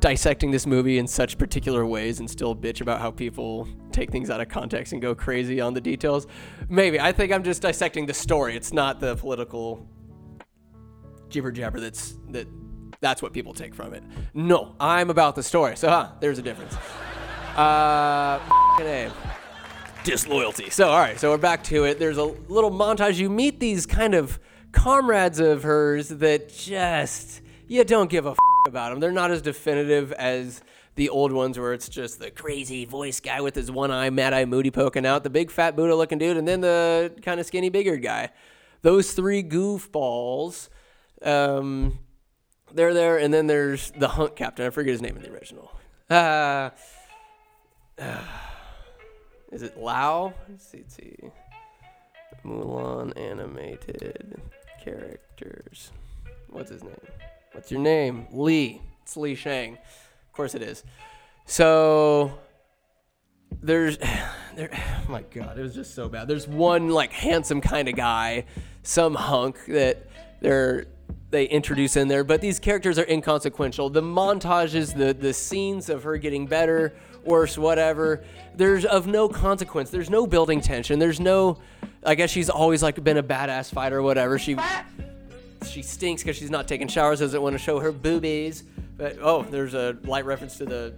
dissecting 0.00 0.50
this 0.50 0.66
movie 0.66 0.98
in 0.98 1.06
such 1.06 1.38
particular 1.38 1.86
ways 1.86 2.20
and 2.20 2.28
still 2.28 2.56
bitch 2.56 2.80
about 2.80 3.00
how 3.00 3.10
people 3.10 3.68
take 3.92 4.10
things 4.10 4.30
out 4.30 4.40
of 4.40 4.48
context 4.48 4.92
and 4.92 5.00
go 5.00 5.14
crazy 5.14 5.60
on 5.60 5.74
the 5.74 5.80
details. 5.80 6.26
Maybe. 6.68 6.98
I 6.98 7.12
think 7.12 7.32
I'm 7.32 7.44
just 7.44 7.62
dissecting 7.62 8.06
the 8.06 8.14
story. 8.14 8.56
It's 8.56 8.72
not 8.72 8.98
the 8.98 9.16
political 9.16 9.86
jibber 11.28 11.52
jabber 11.52 11.78
that's 11.78 12.16
that 12.30 12.48
that's 13.00 13.22
what 13.22 13.32
people 13.32 13.54
take 13.54 13.74
from 13.74 13.94
it. 13.94 14.02
No, 14.34 14.74
I'm 14.80 15.10
about 15.10 15.36
the 15.36 15.42
story. 15.42 15.76
So 15.76 15.88
huh, 15.88 16.12
there's 16.20 16.38
a 16.38 16.42
difference. 16.42 16.74
Uh. 17.56 18.40
Disloyalty. 20.04 20.70
So 20.70 20.88
all 20.88 20.98
right, 20.98 21.20
so 21.20 21.30
we're 21.30 21.38
back 21.38 21.62
to 21.64 21.84
it. 21.84 21.98
There's 21.98 22.16
a 22.16 22.24
little 22.24 22.70
montage. 22.70 23.16
You 23.16 23.28
meet 23.28 23.60
these 23.60 23.84
kind 23.84 24.14
of 24.14 24.38
comrades 24.72 25.40
of 25.40 25.62
hers 25.62 26.08
that 26.08 26.48
just 26.48 27.42
you 27.68 27.84
don't 27.84 28.08
give 28.08 28.26
a 28.26 28.34
about 28.66 28.90
them. 28.90 29.00
They're 29.00 29.12
not 29.12 29.30
as 29.30 29.42
definitive 29.42 30.12
as 30.12 30.62
the 30.94 31.08
old 31.08 31.32
ones 31.32 31.58
where 31.58 31.72
it's 31.72 31.88
just 31.88 32.18
the 32.18 32.30
crazy 32.30 32.84
voice 32.84 33.20
guy 33.20 33.40
with 33.40 33.54
his 33.54 33.70
one 33.70 33.90
eye, 33.90 34.10
mad 34.10 34.32
eye, 34.32 34.44
moody 34.44 34.70
poking 34.70 35.06
out, 35.06 35.22
the 35.22 35.30
big 35.30 35.50
fat 35.50 35.76
Buddha 35.76 35.94
looking 35.94 36.18
dude, 36.18 36.36
and 36.36 36.46
then 36.46 36.60
the 36.60 37.14
kind 37.22 37.40
of 37.40 37.46
skinny 37.46 37.68
beard 37.68 38.02
guy. 38.02 38.30
Those 38.82 39.12
three 39.12 39.42
goofballs, 39.42 40.68
um, 41.22 41.98
they're 42.72 42.94
there, 42.94 43.18
and 43.18 43.32
then 43.32 43.46
there's 43.46 43.90
the 43.92 44.08
hunk 44.08 44.36
captain. 44.36 44.66
I 44.66 44.70
forget 44.70 44.92
his 44.92 45.02
name 45.02 45.16
in 45.16 45.22
the 45.22 45.30
original. 45.30 45.70
Uh, 46.08 46.70
uh 47.98 48.22
is 49.52 49.62
it 49.62 49.78
Lao? 49.78 50.34
See. 50.58 51.16
Mulan 52.44 53.16
animated 53.18 54.40
characters. 54.82 55.92
What's 56.48 56.70
his 56.70 56.82
name? 56.82 56.94
What's 57.52 57.70
your 57.70 57.80
name? 57.80 58.26
Lee. 58.32 58.80
It's 59.02 59.16
Li 59.16 59.34
Shang. 59.34 59.74
Of 59.74 60.32
course 60.32 60.54
it 60.54 60.62
is. 60.62 60.84
So 61.46 62.38
there's 63.62 63.98
there 64.56 64.70
oh 64.72 65.04
my 65.10 65.22
god, 65.22 65.58
it 65.58 65.62
was 65.62 65.74
just 65.74 65.94
so 65.94 66.08
bad. 66.08 66.28
There's 66.28 66.48
one 66.48 66.88
like 66.88 67.12
handsome 67.12 67.60
kind 67.60 67.88
of 67.88 67.96
guy, 67.96 68.44
some 68.82 69.14
hunk 69.14 69.56
that 69.66 70.06
they're 70.40 70.86
they 71.30 71.44
introduce 71.44 71.96
in 71.96 72.08
there, 72.08 72.24
but 72.24 72.40
these 72.40 72.58
characters 72.58 72.98
are 72.98 73.06
inconsequential. 73.08 73.90
The 73.90 74.02
montages, 74.02 74.96
the 74.96 75.12
the 75.12 75.32
scenes 75.32 75.88
of 75.88 76.02
her 76.04 76.16
getting 76.16 76.46
better, 76.46 76.94
worse, 77.24 77.58
whatever, 77.58 78.24
there's 78.54 78.84
of 78.84 79.06
no 79.06 79.28
consequence. 79.28 79.90
There's 79.90 80.10
no 80.10 80.26
building 80.26 80.60
tension. 80.60 80.98
There's 80.98 81.20
no 81.20 81.58
I 82.02 82.14
guess 82.14 82.30
she's 82.30 82.48
always 82.48 82.82
like 82.82 83.02
been 83.02 83.18
a 83.18 83.22
badass 83.22 83.72
fighter 83.72 83.98
or 83.98 84.02
whatever. 84.02 84.38
She 84.38 84.56
she 85.68 85.82
stinks 85.82 86.22
because 86.22 86.36
she's 86.36 86.50
not 86.50 86.66
taking 86.66 86.88
showers, 86.88 87.20
doesn't 87.20 87.40
want 87.40 87.54
to 87.54 87.58
show 87.58 87.78
her 87.78 87.92
boobies. 87.92 88.64
But 88.96 89.18
oh, 89.20 89.42
there's 89.42 89.74
a 89.74 89.96
light 90.04 90.24
reference 90.24 90.56
to 90.58 90.64
the 90.64 90.94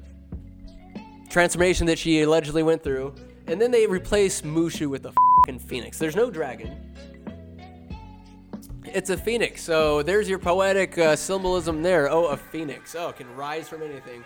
transformation 1.29 1.87
that 1.87 1.99
she 1.99 2.23
allegedly 2.23 2.63
went 2.63 2.83
through. 2.83 3.15
And 3.47 3.61
then 3.61 3.71
they 3.71 3.87
replace 3.87 4.43
Mushu 4.43 4.87
with 4.89 5.07
a 5.07 5.13
fucking 5.47 5.61
phoenix. 5.61 5.99
There's 5.99 6.15
no 6.15 6.31
dragon. 6.31 6.77
It's 8.85 9.11
a 9.11 9.17
phoenix. 9.17 9.63
So 9.63 10.03
there's 10.03 10.29
your 10.29 10.39
poetic 10.39 10.99
uh, 10.99 11.17
symbolism 11.17 11.83
there. 11.83 12.11
Oh, 12.11 12.27
a 12.27 12.37
phoenix. 12.37 12.95
Oh, 12.95 13.09
it 13.09 13.17
can 13.17 13.35
rise 13.35 13.69
from 13.69 13.83
anything. 13.83 14.25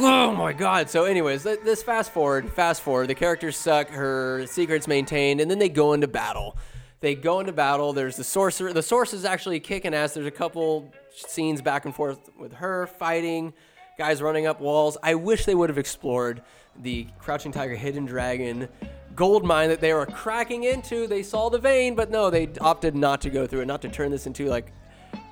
Oh 0.00 0.32
my 0.32 0.52
god. 0.52 0.88
So, 0.88 1.04
anyways, 1.04 1.44
let's 1.44 1.82
fast 1.82 2.12
forward. 2.12 2.52
Fast 2.52 2.82
forward. 2.82 3.08
The 3.08 3.14
characters 3.14 3.56
suck. 3.56 3.90
Her 3.90 4.46
secret's 4.46 4.86
maintained, 4.86 5.40
and 5.40 5.50
then 5.50 5.58
they 5.58 5.68
go 5.68 5.92
into 5.92 6.06
battle. 6.06 6.56
They 7.00 7.14
go 7.14 7.40
into 7.40 7.52
battle. 7.52 7.92
There's 7.92 8.16
the 8.16 8.24
sorcerer. 8.24 8.72
The 8.72 8.82
sorcerer's 8.82 9.24
actually 9.24 9.60
kicking 9.60 9.94
ass. 9.94 10.14
There's 10.14 10.26
a 10.26 10.30
couple 10.30 10.92
scenes 11.14 11.62
back 11.62 11.84
and 11.84 11.94
forth 11.94 12.30
with 12.38 12.52
her 12.54 12.86
fighting, 12.86 13.52
guys 13.96 14.22
running 14.22 14.46
up 14.46 14.60
walls. 14.60 14.96
I 15.02 15.14
wish 15.14 15.44
they 15.44 15.54
would 15.54 15.68
have 15.68 15.78
explored 15.78 16.42
the 16.80 17.08
Crouching 17.18 17.50
Tiger, 17.52 17.74
Hidden 17.74 18.06
Dragon 18.06 18.68
gold 19.16 19.44
mine 19.44 19.68
that 19.68 19.80
they 19.80 19.92
were 19.92 20.06
cracking 20.06 20.62
into. 20.62 21.08
They 21.08 21.24
saw 21.24 21.48
the 21.48 21.58
vein, 21.58 21.96
but 21.96 22.08
no, 22.08 22.30
they 22.30 22.48
opted 22.60 22.94
not 22.94 23.20
to 23.22 23.30
go 23.30 23.48
through 23.48 23.62
it, 23.62 23.66
not 23.66 23.82
to 23.82 23.88
turn 23.88 24.12
this 24.12 24.28
into 24.28 24.46
like 24.46 24.72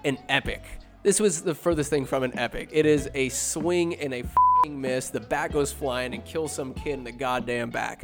an 0.04 0.18
epic. 0.28 0.64
This 1.04 1.20
was 1.20 1.42
the 1.42 1.54
furthest 1.54 1.88
thing 1.88 2.04
from 2.04 2.24
an 2.24 2.36
epic. 2.36 2.68
It 2.72 2.84
is 2.84 3.08
a 3.14 3.28
swing 3.28 3.94
and 3.94 4.12
a 4.12 4.24
miss. 4.64 5.10
The 5.10 5.20
bat 5.20 5.52
goes 5.52 5.72
flying 5.72 6.14
and 6.14 6.24
kills 6.24 6.52
some 6.52 6.74
kid 6.74 6.94
in 6.94 7.04
the 7.04 7.12
goddamn 7.12 7.70
back 7.70 8.02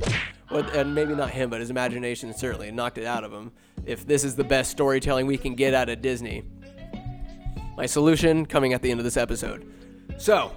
and 0.53 0.95
maybe 0.95 1.15
not 1.15 1.31
him, 1.31 1.51
but 1.51 1.61
his 1.61 1.71
imagination 1.71 2.33
certainly 2.35 2.71
knocked 2.71 2.99
it 2.99 3.05
out 3.05 3.25
of 3.25 3.33
him. 3.33 3.53
If 3.87 4.07
this 4.07 4.25
is 4.25 4.37
the 4.37 4.45
best 4.45 4.71
storytelling 4.71 5.27
we 5.27 5.39
can 5.39 5.55
get 5.55 5.75
out 5.75 5.89
of 5.89 6.03
Disney, 6.03 6.45
my 7.77 7.87
solution 7.87 8.47
coming 8.47 8.73
at 8.73 8.83
the 8.83 8.91
end 8.91 9.01
of 9.01 9.05
this 9.05 9.17
episode. 9.17 9.67
So, 10.19 10.53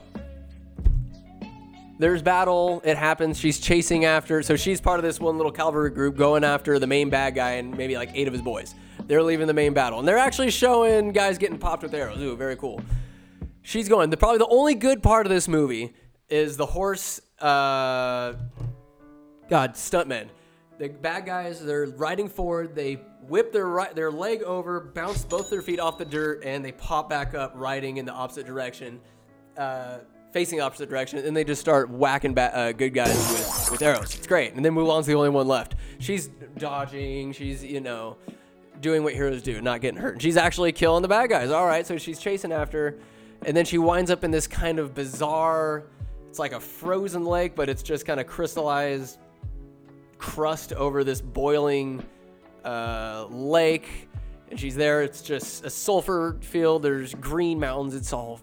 there's 1.97 2.21
battle. 2.21 2.81
It 2.83 2.97
happens. 2.97 3.39
She's 3.39 3.59
chasing 3.59 4.03
after. 4.05 4.43
So 4.43 4.55
she's 4.57 4.81
part 4.81 4.99
of 4.99 5.03
this 5.03 5.19
one 5.19 5.37
little 5.37 5.51
cavalry 5.51 5.91
group 5.91 6.17
going 6.17 6.43
after 6.43 6.77
the 6.77 6.87
main 6.87 7.09
bad 7.09 7.35
guy 7.35 7.51
and 7.51 7.75
maybe 7.75 7.95
like 7.95 8.11
eight 8.13 8.27
of 8.27 8.33
his 8.33 8.41
boys. 8.41 8.75
They're 9.07 9.23
leaving 9.23 9.47
the 9.47 9.53
main 9.53 9.73
battle, 9.73 9.99
and 9.99 10.07
they're 10.07 10.17
actually 10.17 10.51
showing 10.51 11.11
guys 11.11 11.37
getting 11.37 11.59
popped 11.59 11.83
with 11.83 11.93
arrows. 11.93 12.19
Ooh, 12.19 12.35
very 12.35 12.55
cool. 12.55 12.81
She's 13.65 13.89
going. 13.89 14.11
The 14.11 14.17
probably 14.17 14.37
the 14.37 14.47
only 14.47 14.75
good 14.75 15.01
part 15.01 15.25
of 15.25 15.31
this 15.31 15.47
movie 15.47 15.95
is 16.29 16.55
the 16.55 16.67
horse. 16.67 17.19
Uh, 17.39 18.33
God, 19.49 19.73
stuntmen. 19.73 20.27
The 20.77 20.89
bad 20.89 21.25
guys, 21.25 21.63
they're 21.63 21.87
riding 21.87 22.29
forward. 22.29 22.75
They 22.75 22.95
whip 23.27 23.51
their 23.51 23.65
right, 23.65 23.95
their 23.95 24.11
leg 24.11 24.43
over, 24.43 24.79
bounce 24.79 25.25
both 25.25 25.49
their 25.49 25.63
feet 25.63 25.79
off 25.79 25.97
the 25.97 26.05
dirt, 26.05 26.43
and 26.43 26.63
they 26.63 26.73
pop 26.73 27.09
back 27.09 27.33
up, 27.33 27.53
riding 27.55 27.97
in 27.97 28.05
the 28.05 28.11
opposite 28.11 28.45
direction, 28.45 28.99
uh, 29.57 29.97
facing 30.31 30.61
opposite 30.61 30.87
direction. 30.87 31.25
And 31.25 31.35
they 31.35 31.43
just 31.43 31.59
start 31.59 31.89
whacking 31.89 32.35
ba- 32.35 32.55
uh, 32.55 32.71
good 32.71 32.93
guys 32.93 33.15
with, 33.15 33.71
with 33.71 33.81
arrows. 33.81 34.13
It's 34.15 34.27
great. 34.27 34.53
And 34.53 34.63
then 34.63 34.75
Mulan's 34.75 35.07
the 35.07 35.15
only 35.15 35.29
one 35.29 35.47
left. 35.47 35.73
She's 35.97 36.27
dodging. 36.57 37.31
She's 37.31 37.63
you 37.63 37.79
know 37.81 38.17
doing 38.79 39.03
what 39.03 39.13
heroes 39.13 39.41
do, 39.41 39.59
not 39.59 39.81
getting 39.81 39.99
hurt. 39.99 40.13
And 40.13 40.21
she's 40.21 40.37
actually 40.37 40.71
killing 40.71 41.01
the 41.01 41.07
bad 41.07 41.31
guys. 41.31 41.49
All 41.49 41.65
right, 41.65 41.87
so 41.87 41.97
she's 41.97 42.19
chasing 42.19 42.51
after, 42.51 42.99
and 43.45 43.55
then 43.55 43.63
she 43.63 43.77
winds 43.77 44.09
up 44.11 44.23
in 44.23 44.31
this 44.31 44.47
kind 44.47 44.79
of 44.79 44.93
bizarre. 44.93 45.83
It's 46.29 46.39
like 46.39 46.51
a 46.51 46.59
frozen 46.59 47.23
lake, 47.23 47.55
but 47.55 47.69
it's 47.69 47.83
just 47.83 48.05
kind 48.05 48.19
of 48.19 48.27
crystallized 48.27 49.19
crust 50.17 50.73
over 50.73 51.03
this 51.03 51.21
boiling 51.21 52.03
uh, 52.63 53.27
lake, 53.29 54.09
and 54.49 54.59
she's 54.59 54.75
there. 54.75 55.03
It's 55.03 55.21
just 55.21 55.63
a 55.63 55.69
sulfur 55.69 56.37
field. 56.41 56.81
There's 56.81 57.13
green 57.13 57.59
mountains. 57.59 57.93
It's 57.93 58.11
all 58.11 58.41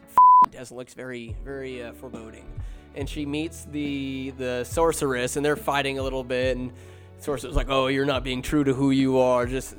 desolate. 0.51 0.79
Looks 0.79 0.95
very, 0.95 1.37
very 1.45 1.83
uh, 1.83 1.93
foreboding. 1.93 2.49
And 2.95 3.09
she 3.09 3.27
meets 3.27 3.65
the 3.65 4.33
the 4.39 4.65
sorceress, 4.65 5.37
and 5.37 5.45
they're 5.45 5.57
fighting 5.57 5.99
a 5.99 6.03
little 6.03 6.23
bit. 6.23 6.57
And 6.57 6.71
the 7.17 7.23
sorcerer's 7.23 7.57
like, 7.57 7.71
"Oh, 7.71 7.89
you're 7.89 8.07
not 8.07 8.23
being 8.23 8.41
true 8.41 8.63
to 8.65 8.73
who 8.73 8.93
you 8.93 9.19
are." 9.19 9.47
Just 9.47 9.77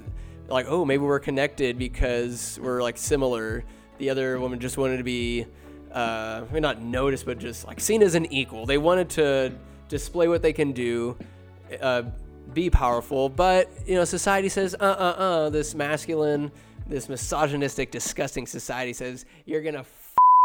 like, 0.50 0.66
"Oh, 0.68 0.84
maybe 0.84 1.04
we're 1.04 1.20
connected 1.20 1.78
because 1.78 2.60
we're 2.62 2.82
like 2.82 2.98
similar." 2.98 3.64
The 4.04 4.10
other 4.10 4.38
woman 4.38 4.60
just 4.60 4.78
wanted 4.78 4.98
to 4.98 5.04
be, 5.06 5.46
uh, 5.94 6.44
not 6.52 6.82
noticed, 6.82 7.26
but 7.26 7.40
just 7.40 7.66
like 7.66 7.80
seen 7.80 8.04
as 8.04 8.16
an 8.16 8.26
equal. 8.34 8.66
They 8.66 8.78
wanted 8.78 9.10
to 9.12 9.54
display 9.88 10.28
what 10.28 10.42
they 10.42 10.52
can 10.52 10.74
do 10.74 11.18
uh, 11.80 12.04
be 12.54 12.70
powerful, 12.70 13.30
but 13.30 13.70
you 13.88 13.96
know, 13.96 14.04
society 14.04 14.50
says, 14.50 14.76
uh, 14.78 14.84
uh, 14.84 15.22
uh. 15.24 15.50
This 15.52 15.74
masculine, 15.74 16.52
this 16.86 17.08
misogynistic, 17.08 17.92
disgusting 17.92 18.46
society 18.46 18.92
says 18.92 19.26
you're 19.46 19.62
gonna 19.62 19.86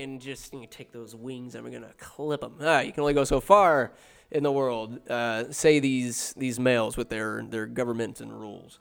and 0.02 0.20
just 0.20 0.52
you 0.52 0.60
know, 0.60 0.66
take 0.70 0.92
those 0.92 1.16
wings 1.16 1.56
and 1.56 1.64
we're 1.64 1.72
gonna 1.72 1.92
clip 1.98 2.42
them. 2.42 2.54
Ah, 2.60 2.78
you 2.78 2.92
can 2.92 3.00
only 3.00 3.12
go 3.12 3.24
so 3.24 3.40
far 3.40 3.90
in 4.30 4.44
the 4.44 4.52
world. 4.52 5.00
Uh, 5.10 5.50
say 5.50 5.80
these 5.80 6.32
these 6.34 6.60
males 6.60 6.96
with 6.96 7.08
their 7.08 7.44
their 7.50 7.66
governments 7.66 8.20
and 8.20 8.30
rules. 8.30 8.78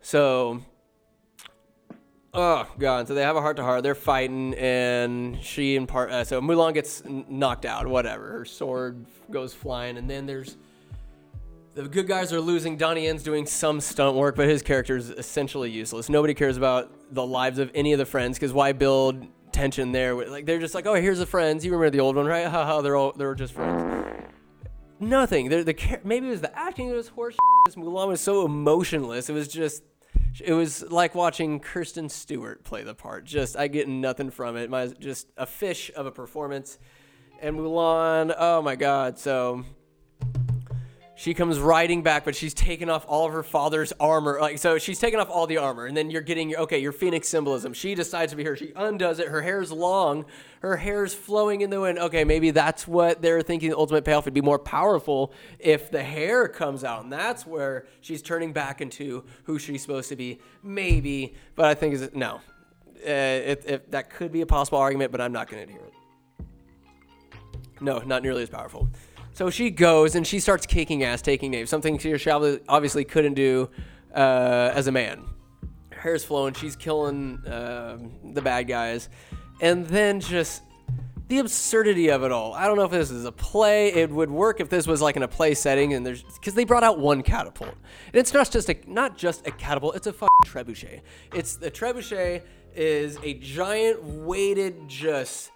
So, 0.00 0.62
oh 2.36 2.68
god. 2.78 3.08
So 3.08 3.14
they 3.14 3.22
have 3.22 3.36
a 3.36 3.40
heart 3.40 3.56
to 3.56 3.62
heart. 3.62 3.82
They're 3.82 3.94
fighting, 3.94 4.54
and 4.54 5.42
she 5.42 5.76
and 5.76 5.88
part. 5.88 6.10
Uh, 6.10 6.24
so 6.24 6.40
Mulan 6.40 6.74
gets 6.74 7.02
knocked 7.06 7.64
out. 7.64 7.86
Whatever. 7.86 8.30
Her 8.32 8.44
sword 8.44 9.04
goes 9.30 9.54
flying, 9.54 9.96
and 9.96 10.08
then 10.08 10.26
there's 10.26 10.56
the 11.74 11.82
good 11.88 12.06
guys 12.06 12.32
are 12.32 12.40
losing. 12.40 12.76
Donnie 12.78 13.04
Yen's 13.04 13.22
doing 13.22 13.44
some 13.44 13.80
stunt 13.80 14.16
work, 14.16 14.34
but 14.34 14.48
his 14.48 14.62
character 14.62 14.96
is 14.96 15.10
essentially 15.10 15.70
useless. 15.70 16.08
Nobody 16.08 16.32
cares 16.32 16.56
about 16.56 16.90
the 17.12 17.24
lives 17.24 17.58
of 17.58 17.70
any 17.74 17.92
of 17.92 17.98
the 17.98 18.06
friends 18.06 18.38
because 18.38 18.52
why 18.52 18.72
build 18.72 19.26
tension 19.52 19.92
there? 19.92 20.14
Like 20.28 20.46
they're 20.46 20.58
just 20.58 20.74
like, 20.74 20.86
oh, 20.86 20.94
here's 20.94 21.18
the 21.18 21.26
friends. 21.26 21.64
You 21.64 21.72
remember 21.72 21.90
the 21.90 22.00
old 22.00 22.16
one, 22.16 22.26
right? 22.26 22.46
Haha, 22.46 22.80
they're 22.80 22.96
all 22.96 23.12
they're 23.12 23.34
just 23.34 23.52
friends. 23.52 24.24
Nothing. 24.98 25.50
They're, 25.50 25.64
the 25.64 25.98
maybe 26.02 26.28
it 26.28 26.30
was 26.30 26.40
the 26.40 26.58
acting 26.58 26.88
that 26.88 26.94
was 26.94 27.08
horse. 27.08 27.36
Mulan 27.70 28.08
was 28.08 28.20
so 28.20 28.44
emotionless. 28.44 29.28
It 29.28 29.34
was 29.34 29.48
just. 29.48 29.82
It 30.44 30.52
was 30.52 30.82
like 30.90 31.14
watching 31.14 31.60
Kirsten 31.60 32.08
Stewart 32.08 32.64
play 32.64 32.82
the 32.82 32.94
part. 32.94 33.24
Just 33.24 33.56
I 33.56 33.68
get 33.68 33.88
nothing 33.88 34.30
from 34.30 34.56
it. 34.56 34.70
My 34.70 34.86
just 34.86 35.28
a 35.36 35.46
fish 35.46 35.90
of 35.94 36.06
a 36.06 36.10
performance. 36.10 36.78
And 37.40 37.56
Mulan, 37.56 38.34
oh 38.38 38.62
my 38.62 38.76
god. 38.76 39.18
So 39.18 39.64
she 41.18 41.32
comes 41.32 41.58
riding 41.58 42.02
back, 42.02 42.26
but 42.26 42.36
she's 42.36 42.52
taken 42.52 42.90
off 42.90 43.06
all 43.08 43.26
of 43.26 43.32
her 43.32 43.42
father's 43.42 43.90
armor. 43.98 44.38
Like 44.38 44.58
so, 44.58 44.76
she's 44.76 44.98
taken 44.98 45.18
off 45.18 45.30
all 45.30 45.46
the 45.46 45.56
armor, 45.56 45.86
and 45.86 45.96
then 45.96 46.10
you're 46.10 46.20
getting 46.20 46.50
your 46.50 46.60
okay, 46.60 46.78
your 46.78 46.92
phoenix 46.92 47.26
symbolism. 47.26 47.72
She 47.72 47.94
decides 47.94 48.32
to 48.32 48.36
be 48.36 48.44
her. 48.44 48.54
She 48.54 48.72
undoes 48.76 49.18
it. 49.18 49.28
Her 49.28 49.40
hair's 49.40 49.72
long. 49.72 50.26
Her 50.60 50.76
hair's 50.76 51.14
flowing 51.14 51.62
in 51.62 51.70
the 51.70 51.80
wind. 51.80 51.98
Okay, 51.98 52.24
maybe 52.24 52.50
that's 52.50 52.86
what 52.86 53.22
they're 53.22 53.40
thinking. 53.40 53.70
The 53.70 53.78
ultimate 53.78 54.04
payoff 54.04 54.26
would 54.26 54.34
be 54.34 54.42
more 54.42 54.58
powerful 54.58 55.32
if 55.58 55.90
the 55.90 56.02
hair 56.02 56.48
comes 56.48 56.84
out, 56.84 57.04
and 57.04 57.12
that's 57.12 57.46
where 57.46 57.86
she's 58.02 58.20
turning 58.20 58.52
back 58.52 58.82
into 58.82 59.24
who 59.44 59.58
she's 59.58 59.80
supposed 59.80 60.10
to 60.10 60.16
be. 60.16 60.38
Maybe, 60.62 61.34
but 61.54 61.64
I 61.64 61.74
think 61.74 61.94
is 61.94 62.10
no. 62.12 62.42
Uh, 62.96 63.10
if, 63.10 63.64
if 63.66 63.90
that 63.90 64.10
could 64.10 64.32
be 64.32 64.42
a 64.42 64.46
possible 64.46 64.78
argument, 64.78 65.12
but 65.12 65.22
I'm 65.22 65.32
not 65.32 65.48
going 65.48 65.66
to 65.66 65.72
adhere 65.72 65.86
it. 65.86 65.94
No, 67.80 68.00
not 68.00 68.22
nearly 68.22 68.42
as 68.42 68.50
powerful. 68.50 68.88
So 69.36 69.50
she 69.50 69.68
goes 69.68 70.14
and 70.14 70.26
she 70.26 70.40
starts 70.40 70.64
kicking 70.64 71.04
ass, 71.04 71.20
taking 71.20 71.50
names, 71.50 71.68
something 71.68 71.98
she 71.98 72.30
obviously 72.30 73.04
couldn't 73.04 73.34
do 73.34 73.68
uh, 74.14 74.70
as 74.72 74.86
a 74.86 74.92
man. 74.92 75.24
Hair's 75.92 76.24
flowing, 76.24 76.54
she's 76.54 76.74
killing 76.74 77.44
uh, 77.46 77.98
the 78.32 78.40
bad 78.40 78.62
guys, 78.62 79.10
and 79.60 79.84
then 79.88 80.20
just 80.20 80.62
the 81.28 81.40
absurdity 81.40 82.08
of 82.08 82.22
it 82.22 82.32
all. 82.32 82.54
I 82.54 82.66
don't 82.66 82.78
know 82.78 82.84
if 82.84 82.90
this 82.90 83.10
is 83.10 83.26
a 83.26 83.32
play. 83.32 83.92
It 83.92 84.08
would 84.08 84.30
work 84.30 84.58
if 84.58 84.70
this 84.70 84.86
was 84.86 85.02
like 85.02 85.16
in 85.16 85.22
a 85.22 85.28
play 85.28 85.52
setting, 85.52 85.92
and 85.92 86.06
there's 86.06 86.22
because 86.22 86.54
they 86.54 86.64
brought 86.64 86.82
out 86.82 86.98
one 86.98 87.22
catapult, 87.22 87.74
and 88.06 88.14
it's 88.14 88.32
not 88.32 88.50
just 88.50 88.70
a 88.70 88.76
not 88.86 89.18
just 89.18 89.46
a 89.46 89.50
catapult. 89.50 89.96
It's 89.96 90.06
a 90.06 90.14
fucking 90.14 90.30
trebuchet. 90.46 91.02
It's 91.34 91.56
the 91.56 91.70
trebuchet 91.70 92.40
is 92.74 93.18
a 93.22 93.34
giant 93.34 94.02
weighted 94.02 94.88
just 94.88 95.50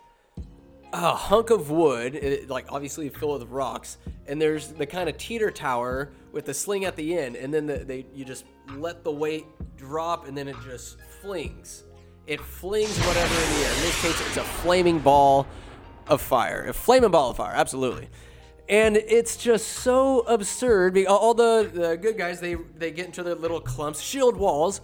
a 0.93 1.15
hunk 1.15 1.51
of 1.51 1.71
wood, 1.71 2.15
it, 2.15 2.49
like 2.49 2.67
obviously 2.71 3.09
filled 3.09 3.41
with 3.41 3.51
rocks, 3.51 3.99
and 4.27 4.41
there's 4.41 4.69
the 4.69 4.87
kind 4.87 5.09
of 5.09 5.17
teeter 5.17 5.51
tower 5.51 6.11
with 6.33 6.47
the 6.47 6.55
sling 6.55 6.85
at 6.85 6.97
the 6.97 7.17
end, 7.17 7.37
and 7.37 7.53
then 7.53 7.67
the, 7.67 7.79
they 7.79 8.07
you 8.15 8.25
just 8.25 8.45
let 8.77 9.05
the 9.05 9.11
weight 9.11 9.47
drop, 9.77 10.27
and 10.27 10.37
then 10.37 10.49
it 10.49 10.57
just 10.65 10.99
flings. 11.21 11.85
It 12.27 12.41
flings 12.41 12.97
whatever 12.99 13.35
in 13.35 13.51
the 13.55 13.67
air. 13.67 13.75
In 13.75 13.81
this 13.83 14.03
case, 14.03 14.21
it's 14.29 14.37
a 14.37 14.45
flaming 14.45 14.99
ball 14.99 15.47
of 16.07 16.21
fire, 16.21 16.67
a 16.69 16.73
flaming 16.73 17.11
ball 17.11 17.31
of 17.31 17.37
fire, 17.37 17.55
absolutely. 17.55 18.09
And 18.69 18.97
it's 18.97 19.37
just 19.37 19.67
so 19.69 20.21
absurd. 20.21 20.97
All 21.07 21.35
the, 21.35 21.69
the 21.73 21.97
good 21.97 22.17
guys, 22.17 22.41
they 22.41 22.55
they 22.55 22.91
get 22.91 23.07
into 23.07 23.23
their 23.23 23.35
little 23.35 23.61
clumps, 23.61 24.01
shield 24.01 24.37
walls, 24.37 24.81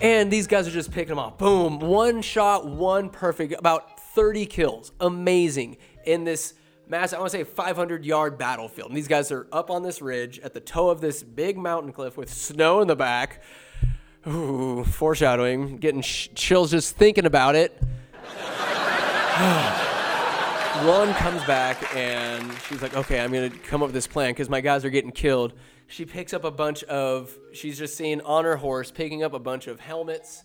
and 0.00 0.30
these 0.30 0.46
guys 0.46 0.66
are 0.66 0.70
just 0.70 0.90
picking 0.90 1.10
them 1.10 1.18
off. 1.18 1.38
Boom, 1.38 1.78
one 1.80 2.22
shot, 2.22 2.66
one 2.66 3.10
perfect, 3.10 3.54
about 3.58 3.95
30 4.16 4.46
kills. 4.46 4.92
Amazing. 4.98 5.76
In 6.06 6.24
this 6.24 6.54
massive, 6.88 7.18
I 7.18 7.20
want 7.20 7.32
to 7.32 7.38
say 7.38 7.44
500 7.44 8.02
yard 8.04 8.38
battlefield. 8.38 8.88
And 8.88 8.96
these 8.96 9.08
guys 9.08 9.30
are 9.30 9.46
up 9.52 9.70
on 9.70 9.82
this 9.82 10.00
ridge 10.00 10.38
at 10.38 10.54
the 10.54 10.60
toe 10.60 10.88
of 10.88 11.02
this 11.02 11.22
big 11.22 11.58
mountain 11.58 11.92
cliff 11.92 12.16
with 12.16 12.32
snow 12.32 12.80
in 12.80 12.88
the 12.88 12.96
back. 12.96 13.42
Ooh, 14.26 14.84
foreshadowing. 14.84 15.76
Getting 15.76 16.00
sh- 16.00 16.30
chills 16.34 16.70
just 16.70 16.96
thinking 16.96 17.26
about 17.26 17.56
it. 17.56 17.78
One 20.86 21.12
comes 21.14 21.44
back 21.44 21.94
and 21.94 22.50
she's 22.68 22.80
like, 22.80 22.96
okay, 22.96 23.20
I'm 23.20 23.30
going 23.30 23.50
to 23.50 23.58
come 23.58 23.82
up 23.82 23.88
with 23.88 23.94
this 23.94 24.06
plan 24.06 24.30
because 24.30 24.48
my 24.48 24.62
guys 24.62 24.82
are 24.86 24.90
getting 24.90 25.12
killed. 25.12 25.52
She 25.88 26.06
picks 26.06 26.32
up 26.32 26.44
a 26.44 26.50
bunch 26.50 26.84
of, 26.84 27.36
she's 27.52 27.78
just 27.78 27.98
seen 27.98 28.22
on 28.22 28.46
her 28.46 28.56
horse, 28.56 28.90
picking 28.90 29.22
up 29.22 29.34
a 29.34 29.38
bunch 29.38 29.66
of 29.66 29.78
helmets. 29.78 30.42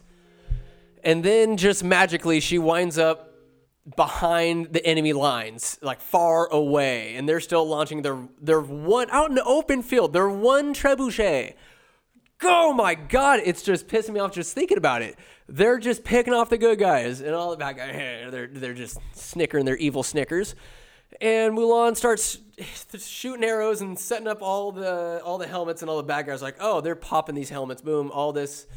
And 1.06 1.24
then 1.24 1.56
just 1.56 1.86
magically, 1.86 2.42
she 2.42 2.60
winds 2.60 2.98
up 2.98 3.31
behind 3.96 4.74
the 4.74 4.86
enemy 4.86 5.14
lines, 5.14 5.80
like 5.82 6.02
far 6.02 6.48
away, 6.48 7.16
and 7.16 7.28
they're 7.28 7.40
still 7.40 7.68
launching 7.68 8.02
their 8.02 8.28
their 8.40 8.62
one 8.62 9.10
out 9.12 9.30
in 9.30 9.36
the 9.36 9.44
open 9.44 9.82
field. 9.82 10.14
Their 10.14 10.30
one 10.30 10.74
trebuchet. 10.74 11.56
Oh 12.44 12.74
my 12.74 12.96
god, 12.96 13.42
it's 13.44 13.62
just 13.62 13.88
pissing 13.88 14.14
me 14.14 14.20
off 14.20 14.34
just 14.34 14.54
thinking 14.54 14.78
about 14.78 15.02
it. 15.02 15.18
They're 15.48 15.78
just 15.78 16.04
picking 16.04 16.34
off 16.34 16.50
the 16.50 16.58
good 16.58 16.80
guys, 16.80 17.22
and 17.22 17.34
all 17.34 17.52
the 17.52 17.58
bad 17.58 17.78
guys. 17.78 17.94
They're 18.32 18.48
they're 18.48 18.74
just 18.74 18.98
snickering 19.14 19.66
their 19.66 19.78
evil 19.78 20.04
snickers. 20.04 20.56
And 21.20 21.58
Mulan 21.58 21.98
starts 21.98 22.40
shooting 22.98 23.44
arrows 23.44 23.82
and 23.82 24.00
setting 24.00 24.28
up 24.28 24.42
all 24.42 24.72
the 24.72 25.22
all 25.24 25.38
the 25.38 25.48
helmets, 25.48 25.82
and 25.82 25.90
all 25.90 25.98
the 25.98 26.04
bad 26.04 26.26
guys 26.28 26.42
like, 26.42 26.56
oh, 26.60 26.82
they're 26.82 26.96
popping 26.96 27.36
these 27.36 27.50
helmets. 27.50 27.82
Boom, 27.82 28.12
all 28.12 28.32
this 28.32 28.68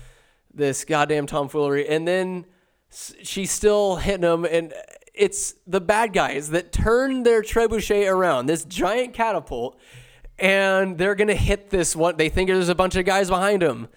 this 0.52 0.84
goddamn 0.84 1.26
tomfoolery, 1.26 1.88
and 1.88 2.06
then 2.08 2.46
she's 3.22 3.50
still 3.50 3.96
hitting 3.96 4.22
them, 4.22 4.44
and 4.44 4.72
it's 5.12 5.54
the 5.66 5.80
bad 5.80 6.12
guys 6.12 6.50
that 6.50 6.72
turn 6.72 7.22
their 7.22 7.42
trebuchet 7.42 8.10
around, 8.10 8.46
this 8.46 8.64
giant 8.64 9.14
catapult, 9.14 9.78
and 10.38 10.98
they're 10.98 11.14
gonna 11.14 11.34
hit 11.34 11.70
this 11.70 11.94
one. 11.94 12.16
They 12.16 12.28
think 12.28 12.48
there's 12.48 12.68
a 12.68 12.74
bunch 12.74 12.96
of 12.96 13.04
guys 13.04 13.28
behind 13.28 13.62
them. 13.62 13.88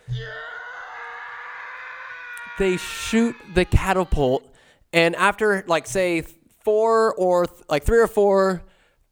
They 2.59 2.77
shoot 2.77 3.35
the 3.53 3.65
catapult, 3.65 4.47
and 4.91 5.15
after 5.15 5.63
like 5.67 5.85
say 5.87 6.23
four 6.63 7.13
or 7.15 7.45
th- 7.45 7.63
like 7.69 7.83
three 7.83 7.99
or 7.99 8.07
four 8.07 8.63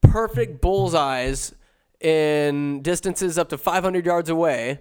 perfect 0.02 0.62
bullseyes 0.62 1.54
in 2.02 2.82
distances 2.82 3.38
up 3.38 3.50
to 3.50 3.58
500 3.58 4.06
yards 4.06 4.30
away, 4.30 4.80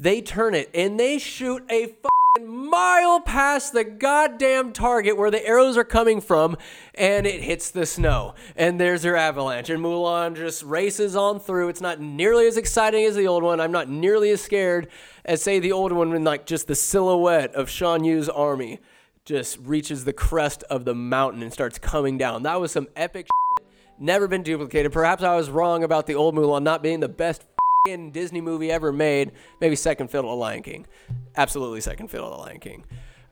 they 0.00 0.22
turn 0.22 0.54
it 0.54 0.70
and 0.74 0.98
they 0.98 1.18
shoot 1.18 1.62
a 1.70 1.94
mile 2.40 3.20
past 3.20 3.72
the 3.72 3.84
goddamn 3.84 4.72
target 4.72 5.16
where 5.16 5.30
the 5.30 5.44
arrows 5.44 5.76
are 5.76 5.84
coming 5.84 6.20
from, 6.20 6.56
and 6.94 7.26
it 7.26 7.42
hits 7.42 7.70
the 7.70 7.84
snow. 7.84 8.34
And 8.56 8.80
there's 8.80 9.02
her 9.02 9.16
avalanche. 9.16 9.68
And 9.68 9.82
Mulan 9.82 10.36
just 10.36 10.62
races 10.62 11.16
on 11.16 11.40
through. 11.40 11.68
It's 11.68 11.80
not 11.80 12.00
nearly 12.00 12.46
as 12.46 12.56
exciting 12.56 13.04
as 13.04 13.16
the 13.16 13.26
old 13.26 13.42
one. 13.42 13.60
I'm 13.60 13.72
not 13.72 13.88
nearly 13.88 14.30
as 14.30 14.40
scared 14.40 14.88
as, 15.24 15.42
say, 15.42 15.58
the 15.58 15.72
old 15.72 15.92
one 15.92 16.10
when, 16.10 16.24
like, 16.24 16.46
just 16.46 16.68
the 16.68 16.76
silhouette 16.76 17.52
of 17.54 17.68
Shan 17.68 18.04
Yu's 18.04 18.28
army 18.28 18.78
just 19.24 19.58
reaches 19.58 20.04
the 20.04 20.12
crest 20.12 20.62
of 20.70 20.84
the 20.84 20.94
mountain 20.94 21.42
and 21.42 21.52
starts 21.52 21.78
coming 21.78 22.16
down. 22.16 22.44
That 22.44 22.60
was 22.60 22.72
some 22.72 22.88
epic 22.96 23.26
shit. 23.26 23.66
Never 23.98 24.28
been 24.28 24.42
duplicated. 24.42 24.92
Perhaps 24.92 25.22
I 25.22 25.36
was 25.36 25.50
wrong 25.50 25.84
about 25.84 26.06
the 26.06 26.14
old 26.14 26.34
Mulan 26.34 26.62
not 26.62 26.82
being 26.82 27.00
the 27.00 27.08
best 27.08 27.44
Disney 27.84 28.42
movie 28.42 28.70
ever 28.70 28.92
made. 28.92 29.32
Maybe 29.58 29.74
second 29.74 30.10
fiddle 30.10 30.30
to 30.30 30.34
Lion 30.34 30.62
King. 30.62 30.86
Absolutely 31.34 31.80
second 31.80 32.08
fiddle 32.08 32.30
to 32.30 32.36
Lion 32.36 32.60
King. 32.60 32.84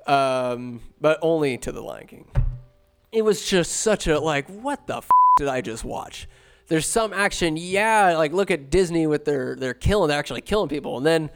Um, 0.06 0.80
but 1.00 1.18
only 1.20 1.58
to 1.58 1.70
the 1.70 1.82
Lion 1.82 2.06
King. 2.06 2.24
It 3.12 3.22
was 3.22 3.46
just 3.46 3.72
such 3.72 4.06
a 4.06 4.18
like, 4.18 4.48
what 4.48 4.86
the 4.86 4.98
f- 4.98 5.08
did 5.36 5.48
I 5.48 5.60
just 5.60 5.84
watch? 5.84 6.28
There's 6.68 6.86
some 6.86 7.12
action, 7.12 7.58
yeah. 7.58 8.16
Like 8.16 8.32
look 8.32 8.50
at 8.50 8.70
Disney 8.70 9.06
with 9.06 9.26
their 9.26 9.54
they're 9.54 9.74
killing, 9.74 10.08
they're 10.08 10.18
actually 10.18 10.40
killing 10.40 10.68
people, 10.70 10.96
and 10.96 11.04
then 11.04 11.30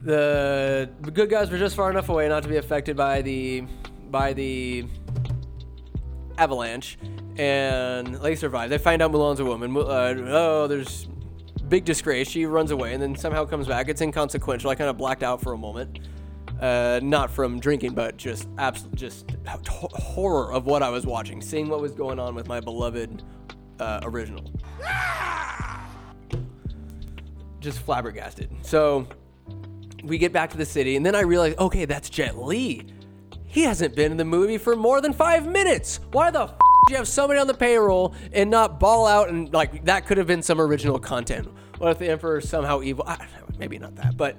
the, 0.00 0.88
good 1.12 1.30
guys 1.30 1.50
were 1.50 1.58
just 1.58 1.76
far 1.76 1.90
enough 1.90 2.08
away 2.08 2.28
not 2.28 2.42
to 2.44 2.48
be 2.48 2.56
affected 2.56 2.96
by 2.96 3.22
the 3.22 3.64
by 4.10 4.32
the 4.32 4.86
avalanche, 6.36 6.98
and 7.36 8.16
they 8.16 8.34
survive. 8.34 8.70
They 8.70 8.78
find 8.78 9.02
out 9.02 9.12
Mulan's 9.12 9.40
a 9.40 9.44
woman. 9.44 9.76
Uh, 9.76 10.14
oh, 10.28 10.66
there's 10.68 11.08
big 11.68 11.84
disgrace. 11.84 12.28
She 12.28 12.46
runs 12.46 12.70
away 12.70 12.94
and 12.94 13.02
then 13.02 13.14
somehow 13.16 13.44
comes 13.44 13.66
back. 13.66 13.88
It's 13.88 14.00
inconsequential. 14.00 14.70
I 14.70 14.74
kind 14.74 14.90
of 14.90 14.96
blacked 14.96 15.22
out 15.22 15.40
for 15.40 15.52
a 15.52 15.58
moment. 15.58 16.00
Uh, 16.60 16.98
not 17.02 17.30
from 17.30 17.60
drinking, 17.60 17.92
but 17.92 18.16
just 18.16 18.48
absolute, 18.58 18.94
just 18.96 19.30
horror 19.46 20.52
of 20.52 20.66
what 20.66 20.82
I 20.82 20.88
was 20.88 21.06
watching, 21.06 21.40
seeing 21.40 21.68
what 21.68 21.80
was 21.80 21.92
going 21.92 22.18
on 22.18 22.34
with 22.34 22.48
my 22.48 22.58
beloved 22.58 23.22
uh, 23.78 24.00
original. 24.02 24.50
Just 27.60 27.78
flabbergasted. 27.80 28.50
So 28.62 29.06
we 30.02 30.18
get 30.18 30.32
back 30.32 30.50
to 30.50 30.56
the 30.56 30.66
city, 30.66 30.96
and 30.96 31.06
then 31.06 31.14
I 31.14 31.20
realize, 31.20 31.54
okay, 31.58 31.84
that's 31.84 32.10
Jet 32.10 32.36
Li. 32.38 32.86
He 33.44 33.62
hasn't 33.62 33.94
been 33.94 34.10
in 34.10 34.18
the 34.18 34.24
movie 34.24 34.58
for 34.58 34.74
more 34.74 35.00
than 35.00 35.12
five 35.12 35.46
minutes. 35.46 36.00
Why 36.10 36.30
the? 36.30 36.42
F- 36.42 36.54
you 36.88 36.96
have 36.96 37.08
somebody 37.08 37.38
on 37.38 37.46
the 37.46 37.54
payroll 37.54 38.14
and 38.32 38.50
not 38.50 38.80
ball 38.80 39.06
out 39.06 39.28
and 39.28 39.52
like 39.52 39.84
that 39.84 40.06
could 40.06 40.18
have 40.18 40.26
been 40.26 40.42
some 40.42 40.60
original 40.60 40.98
content. 40.98 41.48
What 41.78 41.90
if 41.92 41.98
the 41.98 42.08
emperor 42.08 42.38
is 42.38 42.48
somehow 42.48 42.82
evil? 42.82 43.04
Know, 43.06 43.16
maybe 43.58 43.78
not 43.78 43.94
that, 43.96 44.16
but 44.16 44.36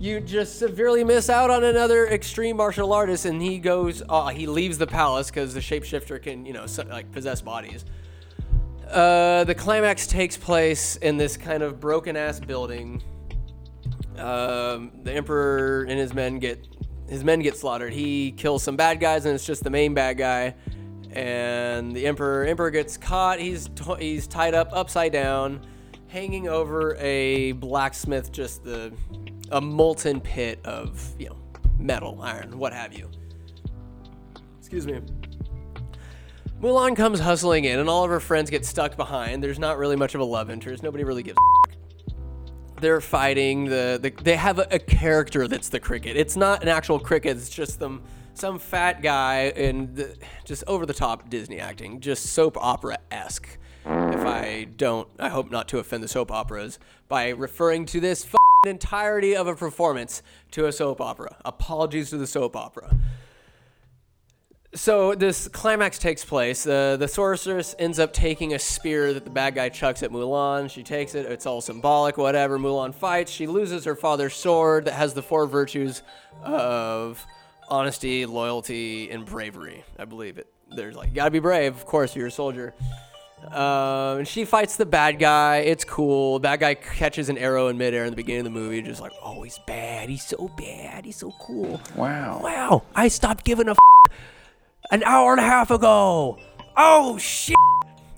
you 0.00 0.18
just 0.18 0.58
severely 0.58 1.04
miss 1.04 1.28
out 1.28 1.50
on 1.50 1.62
another 1.62 2.06
extreme 2.06 2.56
martial 2.56 2.94
artist, 2.94 3.26
and 3.26 3.40
he 3.40 3.58
goes, 3.58 4.02
oh, 4.08 4.28
he 4.28 4.46
leaves 4.46 4.78
the 4.78 4.86
palace 4.86 5.28
because 5.28 5.52
the 5.52 5.60
shapeshifter 5.60 6.20
can, 6.22 6.46
you 6.46 6.54
know, 6.54 6.64
like 6.88 7.12
possess 7.12 7.42
bodies. 7.42 7.84
Uh, 8.88 9.44
the 9.44 9.54
climax 9.54 10.06
takes 10.06 10.38
place 10.38 10.96
in 10.96 11.18
this 11.18 11.36
kind 11.36 11.62
of 11.62 11.78
broken 11.78 12.16
ass 12.16 12.40
building. 12.40 13.02
Um, 14.16 14.90
the 15.02 15.12
emperor 15.12 15.84
and 15.88 15.98
his 15.98 16.14
men 16.14 16.38
get 16.38 16.66
his 17.08 17.22
men 17.22 17.40
get 17.40 17.56
slaughtered. 17.56 17.92
He 17.92 18.32
kills 18.32 18.62
some 18.62 18.76
bad 18.76 19.00
guys, 19.00 19.26
and 19.26 19.34
it's 19.34 19.44
just 19.44 19.62
the 19.62 19.70
main 19.70 19.92
bad 19.92 20.16
guy. 20.16 20.54
And 21.12 21.94
the 21.94 22.06
emperor 22.06 22.44
emperor 22.44 22.70
gets 22.70 22.96
caught. 22.96 23.40
He's 23.40 23.68
t- 23.74 23.94
he's 23.98 24.26
tied 24.26 24.54
up 24.54 24.68
upside 24.72 25.12
down, 25.12 25.66
hanging 26.06 26.48
over 26.48 26.94
a 26.96 27.52
blacksmith, 27.52 28.30
just 28.30 28.62
the 28.62 28.92
a 29.50 29.60
molten 29.60 30.20
pit 30.20 30.60
of 30.64 31.14
you 31.18 31.30
know 31.30 31.36
metal, 31.78 32.20
iron, 32.22 32.58
what 32.58 32.72
have 32.72 32.92
you. 32.92 33.10
Excuse 34.58 34.86
me. 34.86 35.00
Mulan 36.60 36.94
comes 36.94 37.18
hustling 37.18 37.64
in, 37.64 37.78
and 37.78 37.88
all 37.88 38.04
of 38.04 38.10
her 38.10 38.20
friends 38.20 38.50
get 38.50 38.66
stuck 38.66 38.96
behind. 38.96 39.42
There's 39.42 39.58
not 39.58 39.78
really 39.78 39.96
much 39.96 40.14
of 40.14 40.20
a 40.20 40.24
love 40.24 40.50
interest. 40.50 40.82
Nobody 40.82 41.04
really 41.04 41.22
gives. 41.22 41.38
A 41.38 42.80
They're 42.80 43.00
fighting. 43.00 43.64
The, 43.64 43.98
the 44.00 44.10
they 44.22 44.36
have 44.36 44.58
a, 44.58 44.68
a 44.70 44.78
character 44.78 45.48
that's 45.48 45.70
the 45.70 45.80
cricket. 45.80 46.16
It's 46.16 46.36
not 46.36 46.62
an 46.62 46.68
actual 46.68 47.00
cricket. 47.00 47.36
It's 47.38 47.48
just 47.48 47.78
them 47.78 48.02
some 48.40 48.58
fat 48.58 49.02
guy 49.02 49.52
and 49.54 49.94
the, 49.94 50.16
just 50.44 50.64
over 50.66 50.86
the 50.86 50.94
top 50.94 51.28
Disney 51.28 51.60
acting, 51.60 52.00
just 52.00 52.26
soap 52.26 52.56
opera 52.58 52.98
esque. 53.10 53.58
If 53.84 54.24
I 54.24 54.66
don't, 54.76 55.08
I 55.18 55.28
hope 55.28 55.50
not 55.50 55.68
to 55.68 55.78
offend 55.78 56.02
the 56.02 56.08
soap 56.08 56.30
operas 56.30 56.78
by 57.08 57.28
referring 57.30 57.86
to 57.86 58.00
this 58.00 58.26
entirety 58.66 59.34
of 59.34 59.46
a 59.46 59.54
performance 59.54 60.22
to 60.52 60.66
a 60.66 60.72
soap 60.72 61.00
opera. 61.00 61.36
Apologies 61.44 62.10
to 62.10 62.18
the 62.18 62.26
soap 62.26 62.56
opera 62.56 62.98
so 64.74 65.14
this 65.14 65.48
climax 65.48 65.98
takes 65.98 66.24
place. 66.24 66.66
Uh, 66.66 66.96
the 66.96 67.08
sorceress 67.08 67.74
ends 67.78 67.98
up 67.98 68.12
taking 68.12 68.54
a 68.54 68.58
spear 68.58 69.12
that 69.12 69.24
the 69.24 69.30
bad 69.30 69.54
guy 69.54 69.68
chucks 69.68 70.02
at 70.02 70.10
Mulan. 70.10 70.70
She 70.70 70.82
takes 70.82 71.14
it. 71.14 71.26
It's 71.26 71.46
all 71.46 71.60
symbolic, 71.60 72.16
whatever. 72.16 72.58
Mulan 72.58 72.94
fights. 72.94 73.32
She 73.32 73.46
loses 73.46 73.84
her 73.84 73.96
father's 73.96 74.34
sword 74.34 74.84
that 74.84 74.94
has 74.94 75.14
the 75.14 75.22
four 75.22 75.46
virtues 75.46 76.02
of 76.42 77.26
honesty, 77.70 78.26
loyalty, 78.26 79.10
and 79.10 79.24
bravery. 79.24 79.84
I 79.98 80.04
believe 80.04 80.38
it. 80.38 80.46
There's 80.74 80.96
like, 80.96 81.08
you 81.08 81.14
gotta 81.14 81.30
be 81.30 81.38
brave. 81.38 81.74
Of 81.74 81.86
course, 81.86 82.14
you're 82.14 82.28
a 82.28 82.30
soldier. 82.30 82.74
Um, 83.46 84.18
and 84.18 84.28
she 84.28 84.44
fights 84.44 84.76
the 84.76 84.84
bad 84.84 85.18
guy. 85.18 85.58
It's 85.58 85.84
cool. 85.84 86.38
Bad 86.38 86.60
guy 86.60 86.74
catches 86.74 87.28
an 87.30 87.38
arrow 87.38 87.68
in 87.68 87.78
midair 87.78 88.04
in 88.04 88.10
the 88.10 88.16
beginning 88.16 88.40
of 88.40 88.52
the 88.52 88.58
movie. 88.58 88.82
Just 88.82 89.00
like, 89.00 89.12
oh, 89.22 89.42
he's 89.42 89.58
bad. 89.66 90.08
He's 90.10 90.24
so 90.24 90.50
bad. 90.58 91.04
He's 91.04 91.16
so 91.16 91.32
cool. 91.40 91.80
Wow. 91.96 92.40
Wow. 92.42 92.82
I 92.94 93.08
stopped 93.08 93.44
giving 93.44 93.68
a 93.68 93.72
f- 93.72 94.12
an 94.90 95.02
hour 95.04 95.32
and 95.32 95.40
a 95.40 95.44
half 95.44 95.70
ago. 95.70 96.38
Oh 96.76 97.18
shit! 97.18 97.56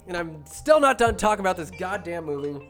And 0.09 0.17
I'm 0.17 0.45
still 0.47 0.81
not 0.81 0.99
done 0.99 1.17
talking 1.17 1.41
about 1.41 1.57
this 1.57 1.71
goddamn 1.71 2.25
movie. 2.25 2.69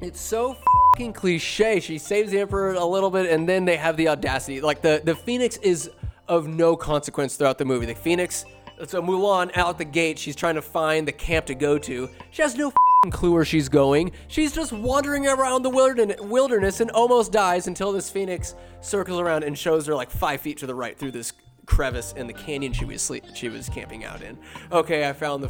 It's 0.00 0.20
so 0.20 0.56
fucking 0.92 1.14
cliche. 1.14 1.80
She 1.80 1.96
saves 1.96 2.30
the 2.30 2.40
emperor 2.40 2.74
a 2.74 2.84
little 2.84 3.10
bit, 3.10 3.30
and 3.30 3.48
then 3.48 3.64
they 3.64 3.76
have 3.76 3.96
the 3.96 4.08
audacity. 4.08 4.60
Like 4.60 4.82
the 4.82 5.00
the 5.02 5.14
phoenix 5.14 5.56
is 5.58 5.90
of 6.28 6.46
no 6.48 6.76
consequence 6.76 7.36
throughout 7.36 7.58
the 7.58 7.64
movie. 7.64 7.86
The 7.86 7.94
phoenix. 7.94 8.44
So 8.86 9.00
Mulan 9.00 9.56
out 9.56 9.78
the 9.78 9.86
gate, 9.86 10.18
she's 10.18 10.36
trying 10.36 10.56
to 10.56 10.62
find 10.62 11.08
the 11.08 11.12
camp 11.12 11.46
to 11.46 11.54
go 11.54 11.78
to. 11.78 12.10
She 12.30 12.42
has 12.42 12.54
no 12.56 12.70
clue 13.10 13.32
where 13.32 13.44
she's 13.44 13.70
going. 13.70 14.12
She's 14.28 14.52
just 14.52 14.70
wandering 14.70 15.26
around 15.26 15.62
the 15.62 15.70
wilderness, 15.70 16.20
wilderness 16.20 16.80
and 16.80 16.90
almost 16.90 17.32
dies 17.32 17.68
until 17.68 17.90
this 17.90 18.10
phoenix 18.10 18.54
circles 18.82 19.18
around 19.18 19.44
and 19.44 19.56
shows 19.56 19.86
her 19.86 19.94
like 19.94 20.10
five 20.10 20.42
feet 20.42 20.58
to 20.58 20.66
the 20.66 20.74
right 20.74 20.98
through 20.98 21.12
this 21.12 21.32
crevice 21.64 22.12
in 22.18 22.26
the 22.26 22.34
canyon 22.34 22.74
she 22.74 22.84
was 22.84 23.00
sleep, 23.00 23.24
she 23.34 23.48
was 23.48 23.70
camping 23.70 24.04
out 24.04 24.20
in. 24.20 24.36
Okay, 24.70 25.08
I 25.08 25.14
found 25.14 25.42
the 25.42 25.48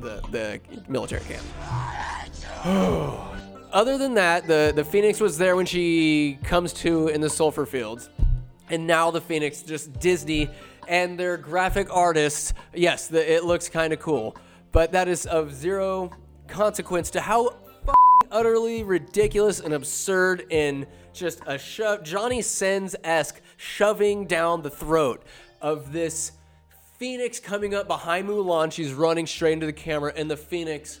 the, 0.00 0.20
the 0.30 0.60
military 0.88 1.22
camp. 1.24 1.44
Other 3.70 3.98
than 3.98 4.14
that, 4.14 4.46
the 4.46 4.72
the 4.74 4.84
phoenix 4.84 5.20
was 5.20 5.36
there 5.36 5.54
when 5.54 5.66
she 5.66 6.38
comes 6.42 6.72
to 6.74 7.08
in 7.08 7.20
the 7.20 7.28
sulfur 7.28 7.66
fields, 7.66 8.08
and 8.70 8.86
now 8.86 9.10
the 9.10 9.20
phoenix 9.20 9.62
just 9.62 10.00
Disney 10.00 10.48
and 10.86 11.20
their 11.20 11.36
graphic 11.36 11.94
artists. 11.94 12.54
Yes, 12.74 13.08
the, 13.08 13.30
it 13.30 13.44
looks 13.44 13.68
kind 13.68 13.92
of 13.92 14.00
cool, 14.00 14.36
but 14.72 14.92
that 14.92 15.06
is 15.06 15.26
of 15.26 15.52
zero 15.52 16.10
consequence 16.46 17.10
to 17.10 17.20
how 17.20 17.56
utterly 18.30 18.84
ridiculous 18.84 19.60
and 19.60 19.74
absurd 19.74 20.46
and 20.50 20.86
just 21.12 21.42
a 21.46 21.58
shove 21.58 22.02
Johnny 22.02 22.40
Sins 22.40 22.96
esque 23.04 23.40
shoving 23.58 24.26
down 24.26 24.62
the 24.62 24.70
throat 24.70 25.24
of 25.60 25.92
this 25.92 26.32
phoenix 26.96 27.38
coming 27.38 27.74
up 27.74 27.86
behind 27.86 28.28
Mulan. 28.28 28.72
She's 28.72 28.94
running 28.94 29.26
straight 29.26 29.52
into 29.52 29.66
the 29.66 29.72
camera, 29.74 30.12
and 30.16 30.30
the 30.30 30.38
phoenix 30.38 31.00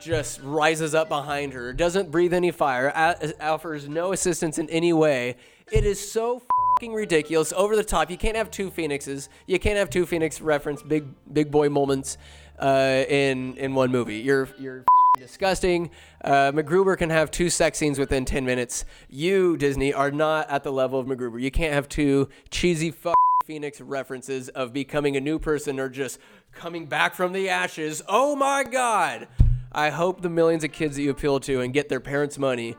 just 0.00 0.40
rises 0.42 0.94
up 0.94 1.08
behind 1.08 1.52
her. 1.52 1.72
Doesn't 1.72 2.10
breathe 2.10 2.34
any 2.34 2.50
fire. 2.50 2.92
offers 3.40 3.88
no 3.88 4.12
assistance 4.12 4.58
in 4.58 4.68
any 4.70 4.92
way. 4.92 5.36
It 5.72 5.84
is 5.84 6.12
so 6.12 6.42
fucking 6.76 6.92
ridiculous, 6.92 7.52
over 7.52 7.74
the 7.74 7.84
top. 7.84 8.10
You 8.10 8.16
can't 8.16 8.36
have 8.36 8.50
two 8.50 8.70
phoenixes. 8.70 9.28
You 9.46 9.58
can't 9.58 9.78
have 9.78 9.90
two 9.90 10.06
phoenix 10.06 10.40
reference 10.40 10.82
big 10.82 11.06
big 11.32 11.50
boy 11.50 11.68
moments 11.68 12.18
uh, 12.60 13.04
in 13.08 13.56
in 13.56 13.74
one 13.74 13.90
movie. 13.90 14.18
You're 14.18 14.48
you're 14.58 14.84
disgusting. 15.18 15.90
Uh, 16.22 16.52
MacGruber 16.52 16.98
can 16.98 17.10
have 17.10 17.30
two 17.30 17.50
sex 17.50 17.78
scenes 17.78 17.98
within 17.98 18.24
ten 18.24 18.44
minutes. 18.44 18.84
You 19.08 19.56
Disney 19.56 19.92
are 19.92 20.10
not 20.10 20.48
at 20.50 20.62
the 20.62 20.72
level 20.72 21.00
of 21.00 21.06
MacGruber. 21.06 21.40
You 21.40 21.50
can't 21.50 21.72
have 21.72 21.88
two 21.88 22.28
cheesy 22.50 22.90
fuck 22.90 23.16
Phoenix 23.46 23.80
references 23.80 24.48
of 24.50 24.72
becoming 24.72 25.16
a 25.16 25.20
new 25.20 25.38
person 25.38 25.80
or 25.80 25.88
just 25.88 26.18
coming 26.52 26.86
back 26.86 27.14
from 27.14 27.32
the 27.32 27.48
ashes. 27.48 28.02
Oh 28.08 28.36
my 28.36 28.64
God! 28.64 29.28
I 29.76 29.90
hope 29.90 30.22
the 30.22 30.30
millions 30.30 30.64
of 30.64 30.72
kids 30.72 30.96
that 30.96 31.02
you 31.02 31.10
appeal 31.10 31.38
to 31.40 31.60
and 31.60 31.70
get 31.70 31.90
their 31.90 32.00
parents' 32.00 32.38
money. 32.38 32.76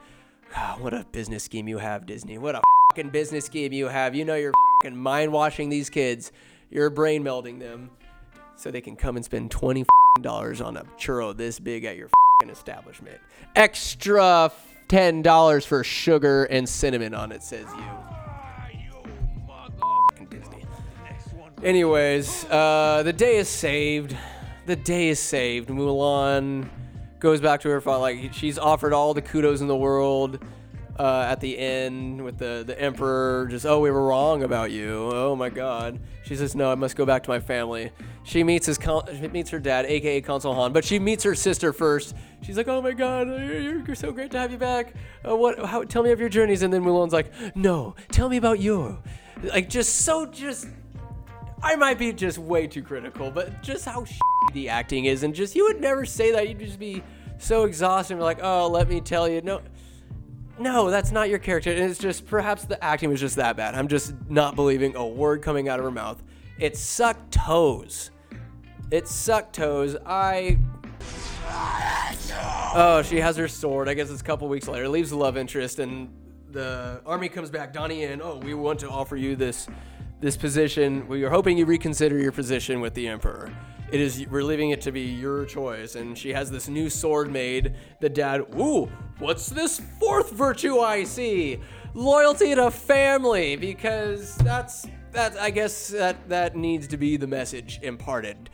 Ah, 0.56 0.78
what 0.80 0.96
a 0.96 1.06
business 1.12 1.44
scheme 1.44 1.68
you 1.68 1.78
have, 1.78 2.08
Disney. 2.08 2.40
What 2.40 2.56
a 2.56 2.62
fucking 2.90 3.12
business 3.12 3.46
scheme 3.46 3.72
you 3.72 3.88
have. 3.88 4.16
You 4.16 4.26
know 4.26 4.34
you're 4.34 4.52
fucking 4.82 4.98
mind 4.98 5.32
washing 5.32 5.70
these 5.70 5.92
kids. 5.92 6.32
You're 6.72 6.90
brain 6.90 7.24
melding 7.24 7.60
them 7.60 7.92
so 8.56 8.72
they 8.72 8.82
can 8.82 8.96
come 8.96 9.16
and 9.16 9.24
spend 9.24 9.52
twenty 9.52 9.86
dollars 10.22 10.60
on 10.60 10.76
a 10.76 10.86
churro 10.98 11.38
this 11.38 11.60
big 11.60 11.86
at 11.86 11.98
your 11.98 12.10
fucking 12.40 12.52
establishment. 12.52 13.20
Extra 13.56 14.52
ten 14.88 15.22
dollars 15.22 15.68
for 15.68 15.84
sugar 15.84 16.46
and 16.46 16.68
cinnamon 16.68 17.14
on 17.14 17.32
it, 17.32 17.44
says 17.44 17.68
you. 17.78 17.84
Anyways, 21.64 22.46
uh, 22.46 23.04
the 23.04 23.14
day 23.14 23.38
is 23.38 23.48
saved. 23.48 24.18
The 24.66 24.76
day 24.76 25.10
is 25.10 25.20
saved. 25.20 25.70
Mulan 25.70 26.68
goes 27.20 27.42
back 27.42 27.62
to 27.62 27.70
her 27.70 27.82
father. 27.82 28.02
Like 28.02 28.34
she's 28.34 28.58
offered 28.58 28.94
all 28.94 29.14
the 29.14 29.22
kudos 29.22 29.62
in 29.62 29.68
the 29.68 29.76
world 29.76 30.44
uh, 31.00 31.28
at 31.30 31.40
the 31.40 31.58
end 31.58 32.24
with 32.24 32.38
the 32.38 32.64
the 32.66 32.80
emperor. 32.80 33.48
Just 33.50 33.66
oh, 33.66 33.80
we 33.80 33.92
were 33.92 34.08
wrong 34.08 34.44
about 34.44 34.72
you. 34.72 35.10
Oh 35.14 35.36
my 35.36 35.50
God. 35.50 36.00
She 36.24 36.36
says 36.36 36.56
no, 36.56 36.72
I 36.72 36.76
must 36.76 36.96
go 36.96 37.06
back 37.06 37.24
to 37.24 37.30
my 37.30 37.40
family. 37.40 37.92
She 38.24 38.44
meets 38.44 38.66
his 38.66 38.78
she 38.82 39.28
meets 39.30 39.50
her 39.52 39.60
dad, 39.60 39.86
aka 39.86 40.22
Consul 40.22 40.54
Han, 40.54 40.74
but 40.74 40.84
she 40.84 41.00
meets 41.00 41.24
her 41.24 41.36
sister 41.36 41.72
first. 41.72 42.16
She's 42.42 42.58
like, 42.58 42.68
oh 42.68 42.82
my 42.82 42.92
God, 42.92 43.28
you're, 43.28 43.86
you're 43.86 43.96
so 43.96 44.12
great 44.12 44.32
to 44.32 44.40
have 44.40 44.52
you 44.52 44.58
back. 44.58 44.94
Uh, 45.28 45.36
what? 45.36 45.64
How? 45.66 45.84
Tell 45.84 46.04
me 46.04 46.12
of 46.12 46.20
your 46.20 46.30
journeys. 46.30 46.62
And 46.62 46.74
then 46.74 46.84
Mulan's 46.84 47.14
like, 47.14 47.32
no, 47.56 47.96
tell 48.12 48.30
me 48.30 48.38
about 48.38 48.60
you. 48.60 49.02
Like 49.44 49.70
just 49.70 50.02
so 50.02 50.26
just 50.26 50.68
I 51.62 51.76
might 51.76 51.98
be 51.98 52.14
just 52.14 52.38
way 52.38 52.68
too 52.68 52.84
critical, 52.84 53.32
but 53.32 53.62
just 53.62 53.86
how 53.86 54.06
the 54.54 54.70
acting 54.70 55.06
is, 55.06 55.24
and 55.24 55.34
just 55.34 55.56
you 55.56 55.66
would 55.66 55.82
never 55.82 56.06
say 56.06 56.32
that. 56.32 56.48
You'd 56.48 56.60
just 56.60 56.80
be 56.80 57.04
so 57.40 57.64
exhausted 57.64 58.14
and 58.14 58.20
be 58.20 58.24
like, 58.24 58.40
"Oh, 58.42 58.68
let 58.68 58.88
me 58.88 59.02
tell 59.02 59.28
you." 59.28 59.42
No, 59.42 59.62
no, 60.60 60.90
that's 60.90 61.12
not 61.12 61.30
your 61.30 61.40
character. 61.40 61.72
And 61.72 61.82
it's 61.82 62.00
just 62.00 62.28
perhaps 62.28 62.66
the 62.66 62.82
acting 62.84 63.10
was 63.10 63.20
just 63.20 63.36
that 63.38 63.58
bad. 63.58 63.76
I'm 63.76 63.88
just 63.88 64.14
not 64.30 64.56
believing 64.56 64.96
a 64.96 65.06
word 65.06 65.42
coming 65.42 65.68
out 65.68 65.80
of 65.80 65.86
her 65.86 65.92
mouth. 65.92 66.22
It 66.60 66.78
sucked 66.78 67.32
toes. 67.32 68.12
It 68.92 69.08
sucked 69.08 69.56
toes. 69.56 69.96
I. 70.06 70.58
Oh, 72.80 73.02
she 73.04 73.20
has 73.20 73.36
her 73.38 73.48
sword. 73.48 73.90
I 73.90 73.94
guess 73.94 74.10
it's 74.10 74.22
a 74.22 74.24
couple 74.24 74.48
weeks 74.48 74.68
later. 74.68 74.88
Leaves 74.88 75.10
the 75.10 75.16
love 75.16 75.38
interest, 75.38 75.80
and 75.80 76.10
the 76.52 77.02
army 77.06 77.30
comes 77.30 77.50
back. 77.50 77.74
Donnie 77.74 78.04
and 78.04 78.22
Oh, 78.22 78.38
we 78.38 78.54
want 78.54 78.80
to 78.80 78.90
offer 78.90 79.16
you 79.16 79.36
this 79.36 79.68
this 80.20 80.38
position. 80.38 81.08
We 81.08 81.24
are 81.24 81.30
hoping 81.30 81.58
you 81.58 81.66
reconsider 81.66 82.20
your 82.20 82.32
position 82.32 82.82
with 82.82 82.94
the 82.94 83.08
emperor. 83.08 83.52
It 83.92 84.02
is 84.02 84.26
we're 84.28 84.44
leaving 84.44 84.72
it 84.72 84.82
to 84.82 84.92
be 84.92 85.02
your 85.02 85.46
choice. 85.46 85.96
And 85.96 86.18
she 86.18 86.34
has 86.34 86.52
this 86.52 86.68
new 86.68 86.90
sword 86.90 87.32
made. 87.32 87.76
The 88.02 88.10
dad. 88.10 88.42
Ooh, 88.60 88.90
what's 89.20 89.48
this 89.48 89.82
fourth 90.00 90.32
virtue 90.32 90.80
I 90.80 91.04
see? 91.04 91.60
Loyalty 91.94 92.54
to 92.56 92.70
family, 92.70 93.56
because 93.56 94.36
that's 94.38 94.86
that. 95.14 95.38
I 95.38 95.52
guess 95.52 95.88
that 95.90 96.28
that 96.30 96.56
needs 96.56 96.88
to 96.88 96.98
be 96.98 97.18
the 97.18 97.28
message 97.28 97.80
imparted 97.82 98.50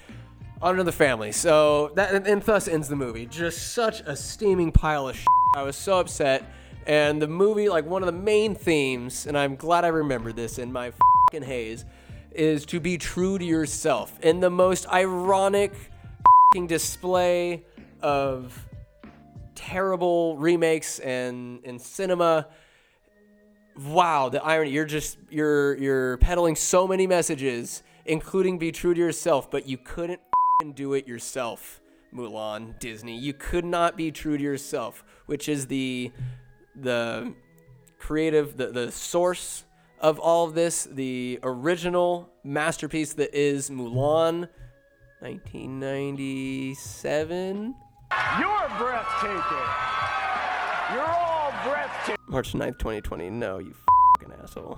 honor 0.64 0.82
the 0.82 0.92
family. 0.92 1.32
So 1.32 1.92
that 1.96 2.16
and, 2.16 2.26
and 2.26 2.42
thus 2.42 2.68
ends 2.68 2.88
the 2.88 2.96
movie. 2.96 3.26
Just 3.26 3.74
such 3.74 4.00
a 4.02 4.16
steaming 4.16 4.72
pile 4.72 5.10
of 5.10 5.16
shit. 5.16 5.28
I 5.56 5.64
was 5.64 5.76
so 5.76 6.00
upset. 6.00 6.44
And 6.86 7.22
the 7.22 7.28
movie, 7.28 7.70
like 7.70 7.86
one 7.86 8.02
of 8.02 8.08
the 8.08 8.20
main 8.20 8.56
themes, 8.56 9.26
and 9.26 9.38
I'm 9.38 9.56
glad 9.56 9.86
I 9.86 9.90
remembered 9.90 10.36
this 10.36 10.60
in 10.60 10.72
my 10.72 10.92
fucking 11.34 11.48
haze, 11.48 11.86
is 12.32 12.66
to 12.66 12.80
be 12.80 12.98
true 12.98 13.38
to 13.38 13.46
yourself 13.46 14.20
in 14.22 14.40
the 14.40 14.50
most 14.50 14.88
ironic 14.90 15.74
display 16.68 17.64
of 18.02 18.68
terrible 19.56 20.38
remakes 20.38 21.00
and 21.00 21.64
in 21.64 21.80
cinema. 21.80 22.48
Wow, 23.88 24.30
the 24.30 24.44
irony! 24.44 24.70
You're 24.70 24.86
just 24.86 25.18
you're 25.32 25.76
you're 25.78 26.18
peddling 26.18 26.56
so 26.56 26.88
many 26.88 27.08
messages, 27.08 27.82
including 28.06 28.60
be 28.60 28.72
true 28.72 28.94
to 28.94 29.00
yourself, 29.00 29.50
but 29.50 29.68
you 29.68 29.78
couldn't 29.78 30.22
do 30.76 30.94
it 30.94 31.08
yourself, 31.08 31.82
Mulan, 32.14 32.78
Disney. 32.78 33.18
You 33.18 33.34
could 33.34 33.66
not 33.66 33.98
be 33.98 34.12
true 34.12 34.38
to 34.38 34.44
yourself, 34.44 35.04
which 35.26 35.50
is 35.50 35.66
the 35.66 36.12
the 36.76 37.34
creative, 37.98 38.58
the 38.58 38.68
the 38.68 38.92
source 38.92 39.64
of 40.04 40.20
all 40.20 40.46
of 40.46 40.54
this, 40.54 40.84
the 40.84 41.40
original 41.44 42.30
masterpiece 42.44 43.14
that 43.14 43.34
is 43.34 43.70
Mulan, 43.70 44.50
1997. 45.22 47.74
You're 48.38 48.70
breathtaking. 48.78 49.40
You're 50.92 51.08
all 51.08 51.54
breathtaking. 51.64 52.18
March 52.28 52.52
9th, 52.52 52.80
2020. 52.80 53.30
No, 53.30 53.60
you 53.60 53.74
fucking 54.20 54.34
asshole. 54.44 54.78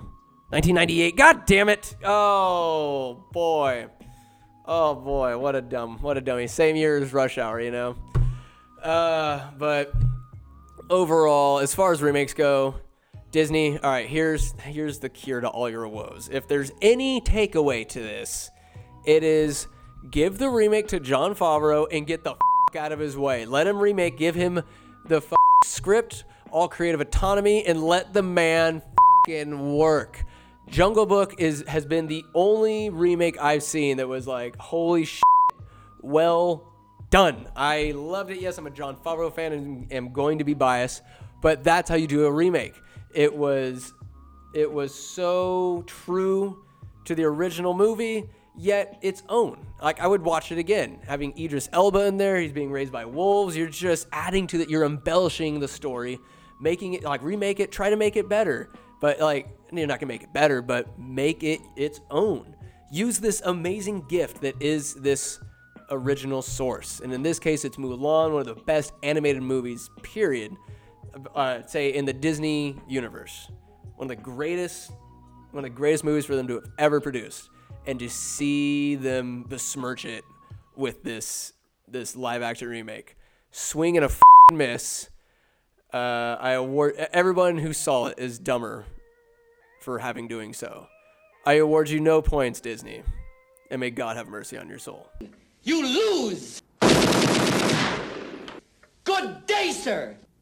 1998. 0.50 1.16
God 1.16 1.44
damn 1.44 1.68
it. 1.68 1.96
Oh, 2.04 3.24
boy. 3.32 3.88
Oh, 4.64 4.94
boy. 4.94 5.36
What 5.38 5.56
a 5.56 5.60
dumb, 5.60 5.98
what 6.00 6.16
a 6.16 6.20
dummy. 6.20 6.46
Same 6.46 6.76
year 6.76 6.98
as 6.98 7.12
Rush 7.12 7.36
Hour, 7.36 7.60
you 7.60 7.72
know? 7.72 7.96
Uh, 8.80 9.50
but 9.58 9.92
overall, 10.88 11.58
as 11.58 11.74
far 11.74 11.90
as 11.90 12.00
remakes 12.00 12.32
go, 12.32 12.76
Disney, 13.36 13.78
all 13.78 13.90
right, 13.90 14.08
here's 14.08 14.52
here's 14.62 14.98
the 14.98 15.10
cure 15.10 15.42
to 15.42 15.48
all 15.48 15.68
your 15.68 15.86
woes. 15.86 16.30
If 16.32 16.48
there's 16.48 16.72
any 16.80 17.20
takeaway 17.20 17.86
to 17.86 18.00
this, 18.00 18.50
it 19.04 19.22
is 19.22 19.66
give 20.10 20.38
the 20.38 20.48
remake 20.48 20.88
to 20.88 21.00
Jon 21.00 21.34
Favreau 21.34 21.86
and 21.92 22.06
get 22.06 22.24
the 22.24 22.30
f- 22.30 22.76
out 22.76 22.92
of 22.92 22.98
his 22.98 23.14
way. 23.14 23.44
Let 23.44 23.66
him 23.66 23.78
remake, 23.78 24.16
give 24.16 24.34
him 24.34 24.62
the 25.04 25.16
f- 25.16 25.34
script, 25.66 26.24
all 26.50 26.66
creative 26.66 27.02
autonomy, 27.02 27.62
and 27.66 27.82
let 27.84 28.14
the 28.14 28.22
man 28.22 28.80
fing 29.26 29.76
work. 29.76 30.24
Jungle 30.70 31.04
Book 31.04 31.34
is 31.36 31.62
has 31.68 31.84
been 31.84 32.06
the 32.06 32.24
only 32.34 32.88
remake 32.88 33.38
I've 33.38 33.62
seen 33.62 33.98
that 33.98 34.08
was 34.08 34.26
like, 34.26 34.56
holy 34.56 35.04
shit, 35.04 35.22
well 36.00 36.72
done. 37.10 37.48
I 37.54 37.92
loved 37.94 38.30
it. 38.30 38.40
Yes, 38.40 38.56
I'm 38.56 38.66
a 38.66 38.70
Jon 38.70 38.96
Favreau 38.96 39.30
fan 39.30 39.52
and 39.52 39.92
am 39.92 40.14
going 40.14 40.38
to 40.38 40.44
be 40.44 40.54
biased, 40.54 41.02
but 41.42 41.62
that's 41.62 41.90
how 41.90 41.96
you 41.96 42.06
do 42.06 42.24
a 42.24 42.32
remake. 42.32 42.72
It 43.16 43.34
was 43.34 43.94
it 44.54 44.70
was 44.70 44.94
so 44.94 45.82
true 45.86 46.62
to 47.06 47.14
the 47.14 47.24
original 47.24 47.72
movie, 47.72 48.28
yet 48.54 48.98
its 49.00 49.22
own. 49.30 49.66
Like 49.82 50.00
I 50.00 50.06
would 50.06 50.22
watch 50.22 50.52
it 50.52 50.58
again, 50.58 50.98
having 51.06 51.36
Idris 51.38 51.70
Elba 51.72 52.04
in 52.06 52.18
there. 52.18 52.38
He's 52.38 52.52
being 52.52 52.70
raised 52.70 52.92
by 52.92 53.06
wolves. 53.06 53.56
You're 53.56 53.68
just 53.68 54.06
adding 54.12 54.46
to 54.48 54.58
that. 54.58 54.68
You're 54.68 54.84
embellishing 54.84 55.60
the 55.60 55.66
story, 55.66 56.18
making 56.60 56.92
it 56.92 57.04
like 57.04 57.22
remake 57.22 57.58
it, 57.58 57.72
try 57.72 57.88
to 57.88 57.96
make 57.96 58.16
it 58.16 58.28
better. 58.28 58.68
But 59.00 59.18
like 59.18 59.48
you're 59.72 59.86
not 59.86 59.98
gonna 59.98 60.12
make 60.12 60.22
it 60.22 60.34
better, 60.34 60.60
but 60.60 60.98
make 60.98 61.42
it 61.42 61.60
its 61.74 62.00
own. 62.10 62.54
Use 62.92 63.18
this 63.18 63.40
amazing 63.46 64.04
gift 64.08 64.42
that 64.42 64.60
is 64.60 64.94
this 64.94 65.40
original 65.90 66.42
source, 66.42 67.00
and 67.00 67.14
in 67.14 67.22
this 67.22 67.38
case, 67.38 67.64
it's 67.64 67.78
Mulan, 67.78 68.32
one 68.32 68.40
of 68.40 68.46
the 68.46 68.62
best 68.62 68.92
animated 69.02 69.42
movies. 69.42 69.88
Period. 70.02 70.54
Uh, 71.34 71.62
say 71.66 71.94
in 71.94 72.04
the 72.04 72.12
Disney 72.12 72.78
universe, 72.86 73.50
one 73.96 74.10
of 74.10 74.16
the 74.16 74.22
greatest 74.22 74.90
one 75.50 75.64
of 75.64 75.70
the 75.70 75.74
greatest 75.74 76.04
movies 76.04 76.26
for 76.26 76.36
them 76.36 76.46
to 76.48 76.56
have 76.56 76.68
ever 76.78 77.00
produced, 77.00 77.48
and 77.86 77.98
to 77.98 78.10
see 78.10 78.96
them 78.96 79.44
besmirch 79.44 80.04
it 80.04 80.24
with 80.74 81.02
this 81.02 81.54
this 81.88 82.16
live 82.16 82.42
action 82.42 82.68
remake, 82.68 83.16
swing 83.50 83.96
and 83.96 84.04
a 84.04 84.08
f***ing 84.08 84.58
miss. 84.58 85.08
Uh, 85.92 86.36
I 86.38 86.52
award 86.52 86.96
everyone 86.96 87.56
who 87.56 87.72
saw 87.72 88.06
it 88.06 88.18
is 88.18 88.38
dumber 88.38 88.84
for 89.80 89.98
having 90.00 90.28
doing 90.28 90.52
so. 90.52 90.86
I 91.46 91.54
award 91.54 91.88
you 91.88 92.00
no 92.00 92.20
points, 92.20 92.60
Disney, 92.60 93.02
and 93.70 93.80
may 93.80 93.90
God 93.90 94.16
have 94.16 94.28
mercy 94.28 94.58
on 94.58 94.68
your 94.68 94.78
soul. 94.78 95.08
You 95.62 95.82
lose! 95.86 96.60
Good 99.04 99.46
day, 99.46 99.70
sir! 99.72 100.16